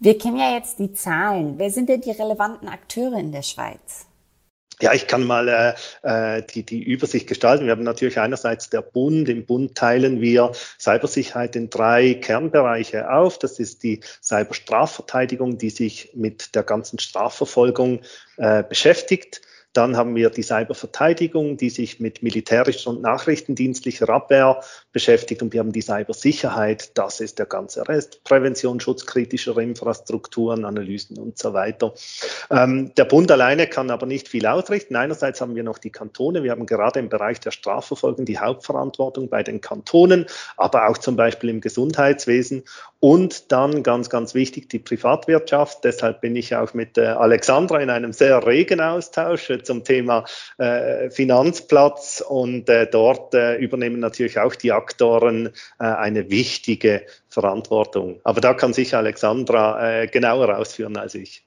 Wir 0.00 0.16
kennen 0.16 0.36
ja 0.36 0.54
jetzt 0.54 0.78
die 0.78 0.92
Zahlen. 0.92 1.58
Wer 1.58 1.70
sind 1.70 1.88
denn 1.88 2.00
die 2.00 2.12
relevanten 2.12 2.68
Akteure 2.68 3.18
in 3.18 3.32
der 3.32 3.42
Schweiz? 3.42 4.06
Ja, 4.80 4.92
ich 4.94 5.08
kann 5.08 5.24
mal 5.24 5.48
äh, 5.48 6.38
äh, 6.38 6.42
die, 6.42 6.62
die 6.62 6.80
Übersicht 6.80 7.26
gestalten. 7.26 7.64
Wir 7.64 7.72
haben 7.72 7.82
natürlich 7.82 8.20
einerseits 8.20 8.70
der 8.70 8.80
Bund. 8.80 9.28
Im 9.28 9.44
Bund 9.44 9.74
teilen 9.74 10.20
wir 10.20 10.52
Cybersicherheit 10.78 11.56
in 11.56 11.68
drei 11.68 12.14
Kernbereiche 12.14 13.10
auf. 13.10 13.40
Das 13.40 13.58
ist 13.58 13.82
die 13.82 14.00
Cyberstrafverteidigung, 14.22 15.58
die 15.58 15.70
sich 15.70 16.12
mit 16.14 16.54
der 16.54 16.62
ganzen 16.62 17.00
Strafverfolgung 17.00 18.02
äh, 18.36 18.62
beschäftigt. 18.62 19.40
Dann 19.72 19.96
haben 19.96 20.14
wir 20.14 20.30
die 20.30 20.42
Cyberverteidigung, 20.42 21.56
die 21.56 21.70
sich 21.70 22.00
mit 22.00 22.22
militärischer 22.22 22.90
und 22.90 23.02
nachrichtendienstlicher 23.02 24.08
Abwehr 24.08 24.60
beschäftigt. 24.92 25.42
Und 25.42 25.52
wir 25.52 25.60
haben 25.60 25.72
die 25.72 25.82
Cybersicherheit, 25.82 26.96
das 26.96 27.20
ist 27.20 27.38
der 27.38 27.46
ganze 27.46 27.86
Rest. 27.86 28.24
Prävention, 28.24 28.80
Schutz 28.80 29.04
kritischer 29.06 29.56
Infrastrukturen, 29.58 30.64
Analysen 30.64 31.18
und 31.18 31.38
so 31.38 31.52
weiter. 31.52 31.94
Ähm, 32.50 32.92
der 32.96 33.04
Bund 33.04 33.30
alleine 33.30 33.66
kann 33.66 33.90
aber 33.90 34.06
nicht 34.06 34.28
viel 34.28 34.46
ausrichten. 34.46 34.96
Einerseits 34.96 35.40
haben 35.40 35.54
wir 35.54 35.62
noch 35.62 35.78
die 35.78 35.90
Kantone. 35.90 36.42
Wir 36.42 36.50
haben 36.50 36.66
gerade 36.66 36.98
im 36.98 37.08
Bereich 37.08 37.40
der 37.40 37.50
Strafverfolgung 37.50 38.24
die 38.24 38.38
Hauptverantwortung 38.38 39.28
bei 39.28 39.42
den 39.42 39.60
Kantonen, 39.60 40.26
aber 40.56 40.88
auch 40.88 40.98
zum 40.98 41.16
Beispiel 41.16 41.50
im 41.50 41.60
Gesundheitswesen. 41.60 42.64
Und 43.00 43.52
dann 43.52 43.84
ganz, 43.84 44.10
ganz 44.10 44.34
wichtig, 44.34 44.68
die 44.70 44.80
Privatwirtschaft. 44.80 45.84
Deshalb 45.84 46.20
bin 46.20 46.34
ich 46.34 46.56
auch 46.56 46.74
mit 46.74 46.98
äh, 46.98 47.06
Alexandra 47.06 47.78
in 47.80 47.90
einem 47.90 48.12
sehr 48.12 48.44
regen 48.44 48.80
Austausch 48.80 49.50
zum 49.68 49.84
Thema 49.84 50.24
äh, 50.56 51.10
Finanzplatz 51.10 52.24
und 52.26 52.68
äh, 52.68 52.88
dort 52.90 53.34
äh, 53.34 53.56
übernehmen 53.56 54.00
natürlich 54.00 54.40
auch 54.40 54.54
die 54.54 54.72
Aktoren 54.72 55.50
äh, 55.78 55.84
eine 55.84 56.30
wichtige 56.30 57.06
Verantwortung. 57.28 58.20
Aber 58.24 58.40
da 58.40 58.54
kann 58.54 58.72
sich 58.72 58.94
Alexandra 58.94 60.02
äh, 60.02 60.06
genauer 60.08 60.56
ausführen 60.56 60.96
als 60.96 61.14
ich. 61.14 61.44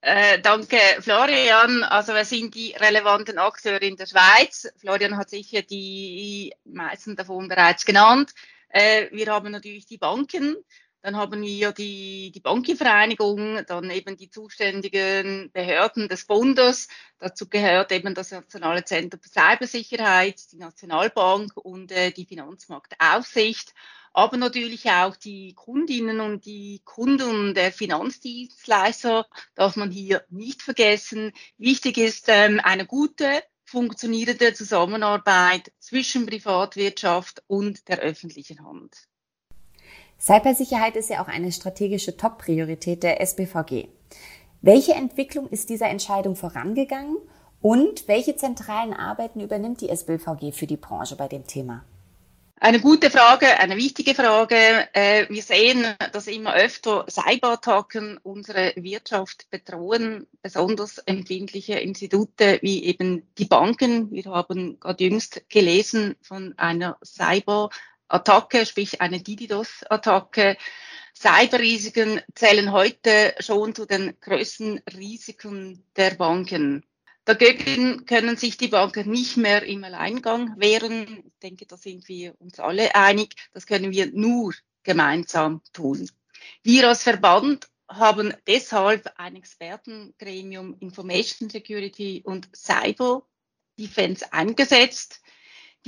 Äh, 0.00 0.40
danke, 0.40 0.78
Florian. 1.00 1.82
Also 1.82 2.14
wir 2.14 2.24
sind 2.24 2.54
die 2.54 2.72
relevanten 2.72 3.38
Akteure 3.38 3.82
in 3.82 3.96
der 3.96 4.06
Schweiz. 4.06 4.68
Florian 4.76 5.16
hat 5.16 5.30
sicher 5.30 5.62
die 5.62 6.54
meisten 6.64 7.16
davon 7.16 7.48
bereits 7.48 7.84
genannt. 7.84 8.32
Äh, 8.68 9.06
wir 9.12 9.26
haben 9.32 9.50
natürlich 9.50 9.86
die 9.86 9.98
Banken, 9.98 10.56
dann 11.00 11.16
haben 11.16 11.42
wir 11.42 11.72
die, 11.72 12.32
die 12.32 12.40
Bankenvereinigung, 12.40 13.64
dann 13.66 13.90
eben 13.90 14.16
die 14.16 14.30
zuständigen 14.30 15.50
Behörden 15.52 16.08
des 16.08 16.26
Bundes. 16.26 16.88
Dazu 17.18 17.48
gehört 17.48 17.92
eben 17.92 18.14
das 18.14 18.30
Nationale 18.30 18.84
Zentrum 18.84 19.20
für 19.20 19.28
Cybersicherheit, 19.28 20.52
die 20.52 20.58
Nationalbank 20.58 21.56
und 21.56 21.92
äh, 21.92 22.10
die 22.10 22.26
Finanzmarktaufsicht 22.26 23.74
aber 24.12 24.36
natürlich 24.36 24.90
auch 24.90 25.14
die 25.16 25.54
Kundinnen 25.54 26.20
und 26.20 26.44
die 26.44 26.80
Kunden 26.84 27.54
der 27.54 27.72
Finanzdienstleister 27.72 29.26
darf 29.54 29.76
man 29.76 29.92
hier 29.92 30.24
nicht 30.28 30.62
vergessen. 30.62 31.32
Wichtig 31.56 31.98
ist 31.98 32.24
ähm, 32.28 32.60
eine 32.62 32.86
gute, 32.86 33.42
funktionierende 33.64 34.54
Zusammenarbeit 34.54 35.72
zwischen 35.78 36.26
Privatwirtschaft 36.26 37.42
und 37.46 37.86
der 37.88 38.00
öffentlichen 38.00 38.64
Hand. 38.64 39.07
Cybersicherheit 40.20 40.96
ist 40.96 41.10
ja 41.10 41.22
auch 41.22 41.28
eine 41.28 41.52
strategische 41.52 42.16
Top-Priorität 42.16 43.02
der 43.02 43.20
SBVG. 43.20 43.86
Welche 44.60 44.92
Entwicklung 44.92 45.48
ist 45.48 45.68
dieser 45.70 45.88
Entscheidung 45.88 46.34
vorangegangen 46.34 47.16
und 47.62 48.08
welche 48.08 48.34
zentralen 48.34 48.92
Arbeiten 48.92 49.40
übernimmt 49.40 49.80
die 49.80 49.88
SBVG 49.88 50.52
für 50.52 50.66
die 50.66 50.76
Branche 50.76 51.14
bei 51.14 51.28
dem 51.28 51.46
Thema? 51.46 51.84
Eine 52.60 52.80
gute 52.80 53.08
Frage, 53.08 53.60
eine 53.60 53.76
wichtige 53.76 54.16
Frage. 54.16 54.56
Äh, 54.92 55.26
wir 55.28 55.42
sehen, 55.42 55.86
dass 56.12 56.26
immer 56.26 56.54
öfter 56.54 57.06
Cyberattacken 57.08 58.18
unsere 58.24 58.72
Wirtschaft 58.74 59.48
bedrohen, 59.50 60.26
besonders 60.42 60.98
empfindliche 60.98 61.74
Institute 61.74 62.58
wie 62.60 62.82
eben 62.82 63.22
die 63.38 63.44
Banken. 63.44 64.10
Wir 64.10 64.24
haben 64.24 64.80
gerade 64.80 65.04
jüngst 65.04 65.48
gelesen 65.48 66.16
von 66.20 66.58
einer 66.58 66.98
Cyberattacke, 68.08 68.64
sprich 68.66 69.00
eine 69.00 69.20
DDoS-Attacke. 69.20 70.56
Cyberrisiken 71.14 72.20
zählen 72.34 72.72
heute 72.72 73.34
schon 73.40 73.74
zu 73.74 73.84
den 73.84 74.18
größten 74.20 74.80
Risiken 74.96 75.84
der 75.96 76.12
Banken. 76.12 76.84
Dagegen 77.24 78.06
können 78.06 78.36
sich 78.36 78.56
die 78.56 78.68
Banken 78.68 79.10
nicht 79.10 79.36
mehr 79.36 79.62
im 79.64 79.84
Alleingang 79.84 80.58
wehren. 80.58 81.24
Ich 81.26 81.38
denke, 81.42 81.66
da 81.66 81.76
sind 81.76 82.08
wir 82.08 82.34
uns 82.40 82.58
alle 82.58 82.94
einig. 82.94 83.34
Das 83.52 83.66
können 83.66 83.90
wir 83.92 84.10
nur 84.12 84.54
gemeinsam 84.82 85.60
tun. 85.74 86.08
Wir 86.62 86.88
als 86.88 87.02
Verband 87.02 87.68
haben 87.88 88.32
deshalb 88.46 89.12
ein 89.16 89.36
Expertengremium 89.36 90.76
Information 90.80 91.50
Security 91.50 92.22
und 92.24 92.48
Cyber 92.56 93.26
Defense 93.78 94.32
eingesetzt. 94.32 95.20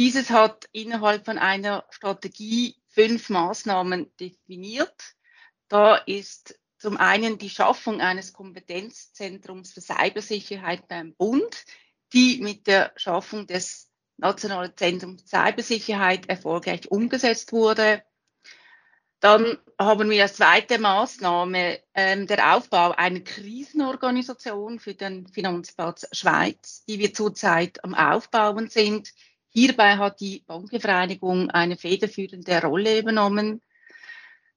Dieses 0.01 0.31
hat 0.31 0.67
innerhalb 0.73 1.27
von 1.27 1.37
einer 1.37 1.85
Strategie 1.91 2.75
fünf 2.89 3.29
Maßnahmen 3.29 4.11
definiert. 4.17 5.15
Da 5.69 5.97
ist 5.97 6.59
zum 6.79 6.97
einen 6.97 7.37
die 7.37 7.51
Schaffung 7.51 8.01
eines 8.01 8.33
Kompetenzzentrums 8.33 9.75
für 9.75 9.83
Cybersicherheit 9.83 10.89
beim 10.89 11.15
Bund, 11.17 11.67
die 12.15 12.41
mit 12.41 12.67
der 12.67 12.95
Schaffung 12.97 13.47
des 13.47 13.91
Nationalen 14.17 14.73
Zentrums 14.75 15.27
Cybersicherheit 15.27 16.31
erfolgreich 16.31 16.91
umgesetzt 16.91 17.53
wurde. 17.53 18.03
Dann 19.21 19.59
haben 19.79 20.09
wir 20.09 20.23
als 20.23 20.37
zweite 20.37 20.79
Maßnahme 20.79 21.79
ähm, 21.93 22.27
der 22.27 22.57
Aufbau 22.57 22.93
einer 22.93 23.21
Krisenorganisation 23.21 24.79
für 24.79 24.95
den 24.95 25.29
Finanzplatz 25.29 26.09
Schweiz, 26.13 26.87
die 26.89 26.99
wir 26.99 27.13
zurzeit 27.13 27.85
am 27.85 27.95
Aufbauen 27.95 28.71
sind. 28.71 29.13
Hierbei 29.51 29.97
hat 29.97 30.21
die 30.21 30.45
Bankenvereinigung 30.47 31.51
eine 31.51 31.77
federführende 31.77 32.63
Rolle 32.63 33.01
übernommen. 33.01 33.61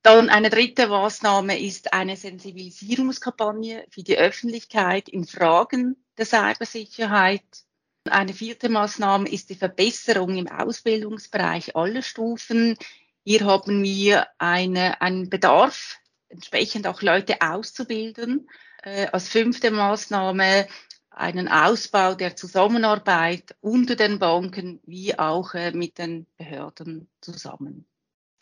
Dann 0.04 0.30
eine 0.30 0.50
dritte 0.50 0.88
Maßnahme 0.88 1.60
ist 1.60 1.94
eine 1.94 2.16
Sensibilisierungskampagne 2.16 3.86
für 3.90 4.04
die 4.04 4.18
Öffentlichkeit 4.18 5.10
in 5.10 5.26
Fragen 5.26 5.96
der 6.18 6.26
Cybersicherheit. 6.26 7.44
Eine 8.10 8.34
vierte 8.34 8.70
Maßnahme 8.70 9.30
ist 9.30 9.50
die 9.50 9.56
Verbesserung 9.56 10.36
im 10.36 10.48
Ausbildungsbereich 10.48 11.76
aller 11.76 12.02
Stufen. 12.02 12.78
Hier 13.24 13.46
haben 13.46 13.82
wir 13.82 14.28
eine, 14.38 15.02
einen 15.02 15.30
Bedarf, 15.30 15.98
entsprechend 16.28 16.86
auch 16.86 17.02
Leute 17.02 17.42
auszubilden. 17.42 18.50
Äh, 18.84 19.08
als 19.08 19.30
fünfte 19.30 19.72
Maßnahme 19.72 20.68
einen 21.16 21.48
Ausbau 21.48 22.16
der 22.16 22.36
Zusammenarbeit 22.36 23.56
unter 23.62 23.96
den 23.96 24.20
Banken 24.20 24.80
wie 24.86 25.18
auch 25.18 25.54
äh, 25.54 25.72
mit 25.72 25.98
den 25.98 26.26
Behörden 26.38 27.10
zusammen. 27.22 27.86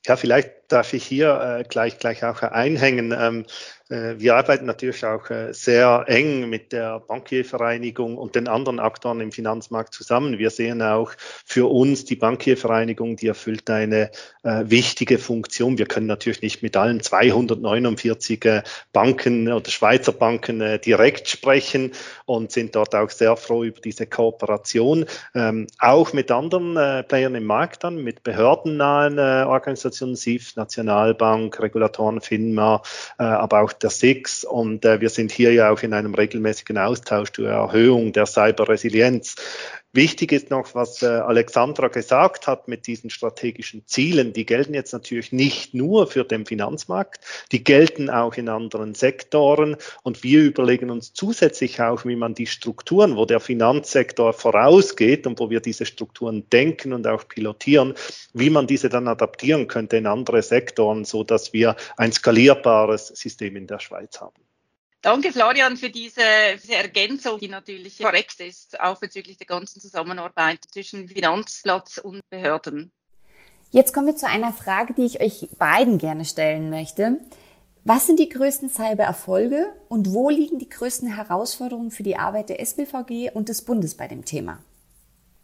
Ja, 0.06 0.16
vielleicht 0.16 0.52
darf 0.70 0.94
ich 0.94 1.06
hier 1.06 1.60
äh, 1.60 1.64
gleich, 1.64 2.00
gleich 2.00 2.24
auch 2.24 2.42
einhängen. 2.42 3.12
Ähm, 3.16 3.42
äh, 3.42 3.46
wir 3.92 4.36
arbeiten 4.38 4.66
natürlich 4.66 5.04
auch 5.06 5.30
äh, 5.30 5.54
sehr 5.54 6.06
eng 6.08 6.50
mit 6.50 6.72
der 6.72 7.02
Bankiervereinigung 7.02 8.18
und 8.18 8.36
den 8.36 8.48
anderen 8.48 8.80
Akteuren 8.80 9.20
im 9.20 9.34
Finanzmarkt 9.34 9.94
zusammen. 9.94 10.38
Wir 10.38 10.50
sehen 10.50 10.82
auch 10.82 11.12
für 11.46 11.70
uns 11.70 12.06
die 12.06 12.16
Bankiervereinigung, 12.16 13.18
die 13.18 13.28
erfüllt 13.28 13.70
eine 13.70 14.10
äh, 14.44 14.64
wichtige 14.64 15.18
Funktion. 15.18 15.78
Wir 15.78 15.88
können 15.88 16.08
natürlich 16.08 16.42
nicht 16.42 16.64
mit 16.64 16.78
allen 16.78 17.02
249 17.02 18.64
Banken 18.94 19.52
oder 19.52 19.70
Schweizer 19.70 20.14
Banken 20.14 20.80
direkt 20.86 21.28
sprechen 21.28 21.92
und 22.26 22.54
sind 22.54 22.78
dort 22.78 22.96
auch 22.96 23.10
sehr 23.10 23.36
froh 23.36 23.66
über 23.66 23.82
diese 23.82 24.08
Kooperation. 24.08 25.06
Ähm, 25.36 25.68
auch 25.80 26.14
mit 26.14 26.32
anderen 26.32 27.06
Playern 27.08 27.36
im 27.36 27.44
Markt 27.44 27.84
dann, 27.84 27.98
mit 27.98 28.24
behördennahen 28.24 29.20
Organisationen, 29.20 30.16
SIF, 30.16 30.56
Nationalbank, 30.56 31.60
Regulatoren, 31.60 32.22
FINMA, 32.22 32.82
aber 33.18 33.62
auch 33.62 33.74
der 33.82 33.90
SIX 33.90 34.44
und 34.44 34.86
äh, 34.86 35.02
wir 35.02 35.10
sind 35.10 35.32
hier 35.32 35.54
ja 35.54 35.72
auch 35.72 35.82
in 35.82 35.94
einem 35.94 36.14
regelmäßigen 36.14 36.78
Austausch 36.78 37.32
zur 37.32 37.50
Erhöhung 37.50 38.14
der 38.14 38.26
Cyberresilienz. 38.26 39.36
Wichtig 39.94 40.32
ist 40.32 40.50
noch, 40.50 40.74
was 40.74 41.04
äh, 41.04 41.08
Alexandra 41.08 41.90
gesagt 41.90 42.48
hat 42.48 42.70
mit 42.70 42.88
diesen 42.88 43.10
strategischen 43.10 43.86
Zielen. 43.88 44.32
Die 44.32 44.46
gelten 44.46 44.74
jetzt 44.74 44.94
natürlich 44.94 45.34
nicht 45.34 45.74
nur 45.74 46.08
für 46.08 46.24
den 46.24 46.46
Finanzmarkt, 46.46 47.20
die 47.52 47.62
gelten 47.62 48.10
auch 48.10 48.36
in 48.36 48.48
anderen 48.48 48.94
Sektoren. 48.94 49.76
Und 50.04 50.24
wir 50.24 50.44
überlegen 50.44 50.92
uns 50.92 51.12
zusätzlich 51.12 51.82
auch, 51.82 52.06
wie 52.06 52.16
man 52.16 52.36
die 52.36 52.48
Strukturen, 52.48 53.18
wo 53.18 53.26
der 53.26 53.42
Finanzsektor 53.42 54.32
vorausgeht 54.32 55.28
und 55.28 55.42
wo 55.42 55.50
wir 55.50 55.60
diese 55.60 55.86
Strukturen 55.86 56.50
denken 56.50 56.94
und 56.94 57.06
auch 57.06 57.28
pilotieren, 57.28 57.94
wie 58.34 58.50
man 58.50 58.68
diese 58.68 58.88
dann 58.88 59.10
adaptieren 59.10 59.68
könnte 59.68 59.98
in 59.98 60.08
andere 60.08 60.42
Sektoren, 60.42 61.04
so 61.04 61.26
dass 61.26 61.52
wir 61.52 61.76
ein 61.98 62.14
skalierbares 62.14 63.08
System 63.08 63.58
in 63.58 63.68
der 63.68 63.80
Schweiz 63.80 64.22
haben. 64.22 64.42
Danke, 65.02 65.32
Florian, 65.32 65.78
für 65.78 65.90
diese, 65.90 66.22
diese, 66.62 66.76
Ergänzung, 66.76 67.40
die 67.40 67.48
natürlich 67.48 67.98
korrekt 67.98 68.40
ist, 68.40 68.80
auch 68.80 69.00
bezüglich 69.00 69.38
der 69.38 69.48
ganzen 69.48 69.82
Zusammenarbeit 69.82 70.60
zwischen 70.72 71.08
Finanzplatz 71.08 71.98
und 71.98 72.22
Behörden. 72.30 72.92
Jetzt 73.72 73.94
kommen 73.94 74.08
wir 74.08 74.16
zu 74.16 74.28
einer 74.28 74.54
Frage, 74.54 74.94
die 74.94 75.06
ich 75.06 75.20
euch 75.20 75.48
beiden 75.58 75.98
gerne 75.98 76.26
stellen 76.26 76.70
möchte. 76.70 77.20
Was 77.84 78.06
sind 78.06 78.20
die 78.20 78.30
größten 78.30 78.70
Cyber-Erfolge 78.70 79.74
und 79.90 80.14
wo 80.14 80.30
liegen 80.30 80.60
die 80.60 80.70
größten 80.70 81.16
Herausforderungen 81.16 81.90
für 81.90 82.04
die 82.04 82.18
Arbeit 82.18 82.50
der 82.50 82.60
SBVG 82.60 83.32
und 83.34 83.50
des 83.50 83.64
Bundes 83.64 83.98
bei 83.98 84.08
dem 84.08 84.24
Thema? 84.24 84.64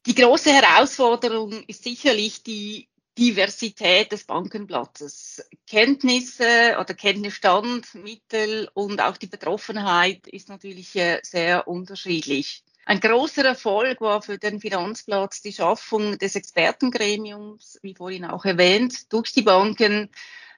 Die 0.06 0.14
große 0.14 0.52
Herausforderung 0.52 1.64
ist 1.66 1.84
sicherlich 1.84 2.44
die 2.44 2.88
Diversität 3.18 4.12
des 4.12 4.26
Bankenplatzes. 4.26 5.44
Kenntnisse 5.68 6.78
oder 6.80 6.94
Kenntnisstand, 6.94 7.96
Mittel 7.96 8.70
und 8.74 9.02
auch 9.02 9.18
die 9.18 9.28
Betroffenheit 9.28 10.28
ist 10.28 10.50
natürlich 10.50 10.96
äh, 10.96 11.20
sehr 11.24 11.68
unterschiedlich. 11.68 12.64
Ein 12.86 13.00
großer 13.00 13.44
Erfolg 13.44 14.00
war 14.02 14.22
für 14.22 14.38
den 14.38 14.62
Finanzplatz 14.62 15.42
die 15.42 15.52
Schaffung 15.52 16.18
des 16.20 16.36
Expertengremiums, 16.36 17.80
wie 17.82 17.96
vorhin 17.96 18.24
auch 18.24 18.46
erwähnt, 18.46 19.12
durch 19.12 19.34
die 19.34 19.42
Banken. 19.42 20.10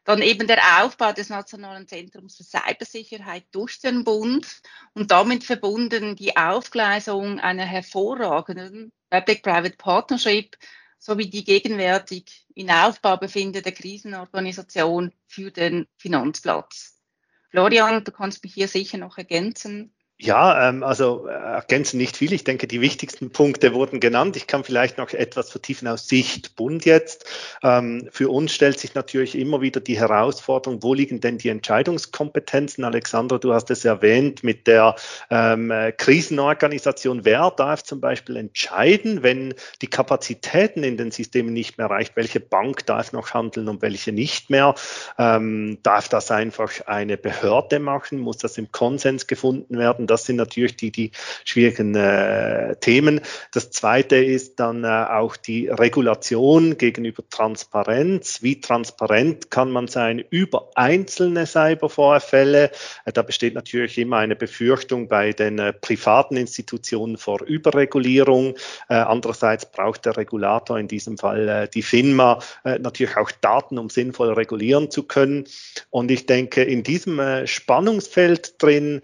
Dann 0.03 0.21
eben 0.21 0.47
der 0.47 0.83
Aufbau 0.83 1.11
des 1.11 1.29
Nationalen 1.29 1.87
Zentrums 1.87 2.37
für 2.37 2.43
Cybersicherheit 2.43 3.45
durch 3.51 3.79
den 3.79 4.03
Bund 4.03 4.45
und 4.93 5.11
damit 5.11 5.43
verbunden 5.43 6.15
die 6.15 6.35
Aufgleisung 6.35 7.39
einer 7.39 7.65
hervorragenden 7.65 8.91
Public-Private 9.09 9.77
Partnership 9.77 10.55
sowie 10.99 11.29
die 11.29 11.43
gegenwärtig 11.43 12.45
in 12.53 12.69
Aufbau 12.69 13.17
befindende 13.17 13.71
Krisenorganisation 13.71 15.13
für 15.25 15.49
den 15.49 15.87
Finanzplatz. 15.97 17.01
Florian, 17.49 18.03
du 18.03 18.11
kannst 18.11 18.43
mich 18.43 18.53
hier 18.53 18.67
sicher 18.67 18.97
noch 18.97 19.17
ergänzen. 19.17 19.95
Ja, 20.21 20.67
ähm, 20.67 20.83
also 20.83 21.27
äh, 21.27 21.31
ergänzen 21.31 21.95
nicht 21.95 22.17
viel. 22.17 22.33
Ich 22.33 22.43
denke, 22.43 22.67
die 22.67 22.81
wichtigsten 22.81 23.31
Punkte 23.31 23.73
wurden 23.73 24.01
genannt. 24.01 24.35
Ich 24.35 24.47
kann 24.47 24.65
vielleicht 24.65 24.97
noch 24.97 25.13
etwas 25.13 25.49
vertiefen 25.49 25.87
aus 25.87 26.09
Sicht 26.09 26.57
Bund 26.57 26.83
jetzt. 26.83 27.25
Ähm, 27.63 28.09
für 28.11 28.27
uns 28.27 28.53
stellt 28.53 28.81
sich 28.81 28.95
natürlich 28.95 29.37
immer 29.37 29.61
wieder 29.61 29.79
die 29.79 29.97
Herausforderung, 29.97 30.83
wo 30.83 30.93
liegen 30.93 31.21
denn 31.21 31.37
die 31.37 31.47
Entscheidungskompetenzen? 31.47 32.83
Alexandra, 32.83 33.37
du 33.37 33.53
hast 33.53 33.71
es 33.71 33.85
erwähnt 33.85 34.43
mit 34.43 34.67
der 34.67 34.95
ähm, 35.29 35.71
Krisenorganisation. 35.95 37.23
Wer 37.23 37.51
darf 37.51 37.83
zum 37.83 38.01
Beispiel 38.01 38.35
entscheiden, 38.35 39.23
wenn 39.23 39.53
die 39.81 39.87
Kapazitäten 39.87 40.83
in 40.83 40.97
den 40.97 41.11
Systemen 41.11 41.53
nicht 41.53 41.77
mehr 41.77 41.89
reicht? 41.89 42.17
Welche 42.17 42.41
Bank 42.41 42.85
darf 42.87 43.13
noch 43.13 43.33
handeln 43.33 43.69
und 43.69 43.81
welche 43.81 44.11
nicht 44.11 44.49
mehr? 44.49 44.75
Ähm, 45.17 45.77
darf 45.81 46.09
das 46.09 46.29
einfach 46.29 46.71
eine 46.87 47.15
Behörde 47.15 47.79
machen? 47.79 48.19
Muss 48.19 48.39
das 48.39 48.57
im 48.57 48.69
Konsens 48.73 49.25
gefunden 49.25 49.77
werden? 49.77 50.08
Das 50.09 50.25
sind 50.25 50.37
natürlich 50.37 50.75
die, 50.75 50.91
die 50.91 51.11
schwierigen 51.45 51.95
äh, 51.95 52.75
Themen. 52.77 53.21
Das 53.51 53.71
zweite 53.71 54.15
ist 54.15 54.59
dann 54.59 54.83
äh, 54.83 54.87
auch 54.87 55.35
die 55.35 55.67
Regulation 55.67 56.77
gegenüber 56.77 57.23
Transparenz. 57.29 58.41
Wie 58.41 58.59
transparent 58.59 59.51
kann 59.51 59.71
man 59.71 59.87
sein 59.87 60.23
über 60.29 60.69
einzelne 60.75 61.45
Cybervorfälle? 61.45 62.71
Äh, 63.05 63.11
da 63.11 63.21
besteht 63.21 63.53
natürlich 63.53 63.97
immer 63.97 64.17
eine 64.17 64.35
Befürchtung 64.35 65.07
bei 65.07 65.33
den 65.33 65.59
äh, 65.59 65.73
privaten 65.73 66.37
Institutionen 66.37 67.17
vor 67.17 67.41
Überregulierung. 67.41 68.55
Äh, 68.89 68.95
andererseits 68.95 69.65
braucht 69.65 70.05
der 70.05 70.17
Regulator 70.17 70.79
in 70.79 70.87
diesem 70.87 71.17
Fall 71.17 71.47
äh, 71.47 71.67
die 71.67 71.81
FINMA 71.81 72.39
natürlich 72.63 73.17
auch 73.17 73.31
Daten, 73.31 73.77
um 73.77 73.89
sinnvoll 73.89 74.33
regulieren 74.33 74.91
zu 74.91 75.03
können. 75.03 75.45
Und 75.89 76.11
ich 76.11 76.25
denke, 76.25 76.63
in 76.63 76.83
diesem 76.83 77.19
Spannungsfeld 77.45 78.61
drin 78.61 79.01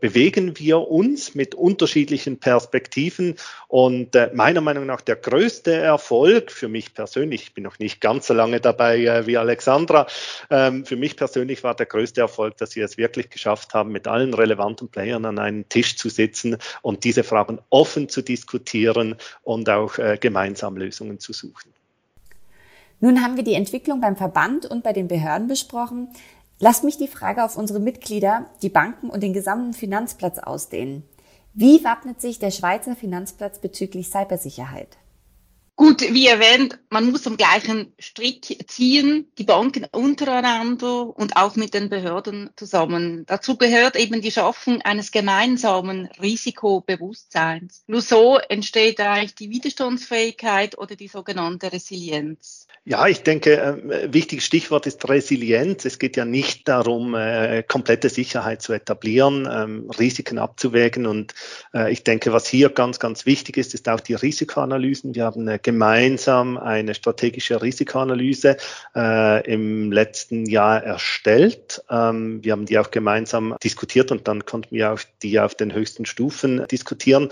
bewegen 0.00 0.33
bewegen 0.34 0.58
wir 0.58 0.88
uns 0.88 1.34
mit 1.34 1.54
unterschiedlichen 1.54 2.38
Perspektiven. 2.38 3.36
Und 3.68 4.14
äh, 4.14 4.30
meiner 4.34 4.60
Meinung 4.60 4.86
nach 4.86 5.00
der 5.00 5.16
größte 5.16 5.72
Erfolg 5.72 6.50
für 6.50 6.68
mich 6.68 6.94
persönlich, 6.94 7.42
ich 7.42 7.54
bin 7.54 7.64
noch 7.64 7.78
nicht 7.78 8.00
ganz 8.00 8.26
so 8.26 8.34
lange 8.34 8.60
dabei 8.60 9.04
äh, 9.04 9.26
wie 9.26 9.36
Alexandra, 9.36 10.06
ähm, 10.50 10.84
für 10.84 10.96
mich 10.96 11.16
persönlich 11.16 11.62
war 11.62 11.74
der 11.74 11.86
größte 11.86 12.20
Erfolg, 12.20 12.56
dass 12.56 12.76
wir 12.76 12.84
es 12.84 12.96
wirklich 12.96 13.30
geschafft 13.30 13.74
haben, 13.74 13.92
mit 13.92 14.06
allen 14.06 14.34
relevanten 14.34 14.88
Playern 14.88 15.24
an 15.24 15.38
einen 15.38 15.68
Tisch 15.68 15.96
zu 15.96 16.08
sitzen 16.08 16.58
und 16.82 17.04
diese 17.04 17.22
Fragen 17.22 17.60
offen 17.70 18.08
zu 18.08 18.22
diskutieren 18.22 19.16
und 19.42 19.68
auch 19.68 19.98
äh, 19.98 20.18
gemeinsam 20.20 20.76
Lösungen 20.76 21.18
zu 21.18 21.32
suchen. 21.32 21.72
Nun 23.00 23.22
haben 23.22 23.36
wir 23.36 23.44
die 23.44 23.54
Entwicklung 23.54 24.00
beim 24.00 24.16
Verband 24.16 24.66
und 24.66 24.82
bei 24.82 24.92
den 24.92 25.08
Behörden 25.08 25.46
besprochen. 25.46 26.08
Lasst 26.58 26.84
mich 26.84 26.96
die 26.96 27.08
Frage 27.08 27.44
auf 27.44 27.56
unsere 27.56 27.80
Mitglieder, 27.80 28.46
die 28.62 28.68
Banken 28.68 29.10
und 29.10 29.22
den 29.22 29.32
gesamten 29.32 29.72
Finanzplatz 29.72 30.38
ausdehnen. 30.38 31.02
Wie 31.52 31.84
wappnet 31.84 32.20
sich 32.20 32.38
der 32.38 32.50
Schweizer 32.50 32.96
Finanzplatz 32.96 33.58
bezüglich 33.58 34.08
Cybersicherheit? 34.08 34.96
Gut, 35.76 36.02
wie 36.02 36.28
erwähnt, 36.28 36.78
man 36.88 37.10
muss 37.10 37.26
am 37.26 37.36
gleichen 37.36 37.92
Strick 37.98 38.64
ziehen, 38.68 39.26
die 39.38 39.44
Banken 39.44 39.84
untereinander 39.90 41.06
und 41.18 41.36
auch 41.36 41.56
mit 41.56 41.74
den 41.74 41.88
Behörden 41.88 42.50
zusammen. 42.54 43.24
Dazu 43.26 43.56
gehört 43.56 43.96
eben 43.96 44.20
die 44.20 44.30
Schaffung 44.30 44.82
eines 44.82 45.10
gemeinsamen 45.10 46.08
Risikobewusstseins. 46.22 47.82
Nur 47.88 48.02
so 48.02 48.38
entsteht 48.38 49.00
eigentlich 49.00 49.34
die 49.34 49.50
Widerstandsfähigkeit 49.50 50.78
oder 50.78 50.94
die 50.94 51.08
sogenannte 51.08 51.72
Resilienz. 51.72 52.68
Ja, 52.86 53.06
ich 53.06 53.22
denke, 53.22 53.56
äh, 53.56 54.12
wichtiges 54.12 54.44
Stichwort 54.44 54.86
ist 54.86 55.08
Resilienz. 55.08 55.86
Es 55.86 55.98
geht 55.98 56.18
ja 56.18 56.26
nicht 56.26 56.68
darum, 56.68 57.14
äh, 57.14 57.62
komplette 57.62 58.10
Sicherheit 58.10 58.60
zu 58.60 58.74
etablieren, 58.74 59.48
ähm, 59.50 59.90
Risiken 59.98 60.36
abzuwägen. 60.36 61.06
Und 61.06 61.34
äh, 61.72 61.90
ich 61.90 62.04
denke, 62.04 62.34
was 62.34 62.46
hier 62.46 62.68
ganz, 62.68 62.98
ganz 62.98 63.24
wichtig 63.24 63.56
ist, 63.56 63.72
ist 63.72 63.88
auch 63.88 64.00
die 64.00 64.12
Risikoanalysen. 64.12 65.14
Wir 65.14 65.24
haben 65.24 65.48
äh, 65.48 65.58
gemeinsam 65.64 66.56
eine 66.56 66.94
strategische 66.94 67.60
Risikoanalyse 67.60 68.56
äh, 68.94 69.52
im 69.52 69.90
letzten 69.90 70.46
Jahr 70.46 70.84
erstellt. 70.84 71.82
Ähm, 71.90 72.44
wir 72.44 72.52
haben 72.52 72.66
die 72.66 72.78
auch 72.78 72.92
gemeinsam 72.92 73.56
diskutiert 73.64 74.12
und 74.12 74.28
dann 74.28 74.44
konnten 74.44 74.76
wir 74.76 74.92
auch 74.92 75.00
die 75.22 75.40
auf 75.40 75.56
den 75.56 75.74
höchsten 75.74 76.06
Stufen 76.06 76.64
diskutieren. 76.70 77.30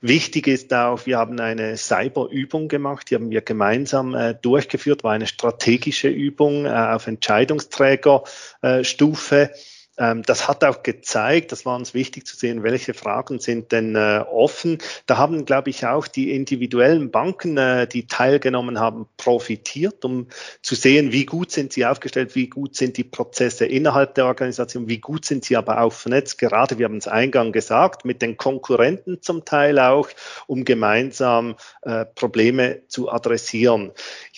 Wichtig 0.00 0.48
ist 0.48 0.74
auch, 0.74 1.06
wir 1.06 1.18
haben 1.18 1.38
eine 1.38 1.76
Cyberübung 1.76 2.66
gemacht, 2.66 3.10
die 3.10 3.14
haben 3.14 3.30
wir 3.30 3.42
gemeinsam 3.42 4.14
äh, 4.14 4.34
durchgeführt 4.34 5.04
war 5.04 5.12
eine 5.12 5.28
strategische 5.28 6.08
Übung 6.08 6.66
äh, 6.66 6.70
auf 6.70 7.06
Entscheidungsträgerstufe. 7.06 9.50
Ähm, 9.98 10.22
das 10.22 10.48
hat 10.48 10.64
auch 10.64 10.82
gezeigt, 10.82 11.52
das 11.52 11.64
war 11.64 11.76
uns 11.76 11.94
wichtig 11.94 12.26
zu 12.26 12.36
sehen, 12.36 12.62
welche 12.62 12.94
Fragen 12.94 13.38
sind 13.38 13.72
denn 13.72 13.94
äh, 13.94 14.24
offen. 14.30 14.78
Da 15.06 15.18
haben, 15.18 15.44
glaube 15.44 15.70
ich, 15.70 15.86
auch 15.86 16.08
die 16.08 16.32
individuellen 16.32 17.10
Banken, 17.10 17.56
äh, 17.56 17.86
die 17.86 18.06
teilgenommen 18.06 18.80
haben, 18.80 19.06
profitiert, 19.16 20.04
um 20.04 20.28
zu 20.62 20.74
sehen, 20.74 21.12
wie 21.12 21.26
gut 21.26 21.50
sind 21.50 21.72
sie 21.72 21.86
aufgestellt, 21.86 22.34
wie 22.34 22.48
gut 22.48 22.76
sind 22.76 22.96
die 22.96 23.04
Prozesse 23.04 23.66
innerhalb 23.66 24.14
der 24.14 24.26
Organisation, 24.26 24.88
wie 24.88 24.98
gut 24.98 25.24
sind 25.24 25.44
sie 25.44 25.56
aber 25.56 25.80
auch 25.80 25.92
vernetzt. 25.92 26.38
Gerade, 26.38 26.78
wir 26.78 26.86
haben 26.86 26.96
es 26.96 27.08
eingang 27.08 27.52
gesagt, 27.52 28.04
mit 28.04 28.22
den 28.22 28.36
Konkurrenten 28.36 29.22
zum 29.22 29.44
Teil 29.44 29.78
auch, 29.78 30.08
um 30.46 30.64
gemeinsam 30.64 31.56
äh, 31.82 32.04
Probleme 32.04 32.82
zu 32.88 33.10
adressieren 33.10 33.92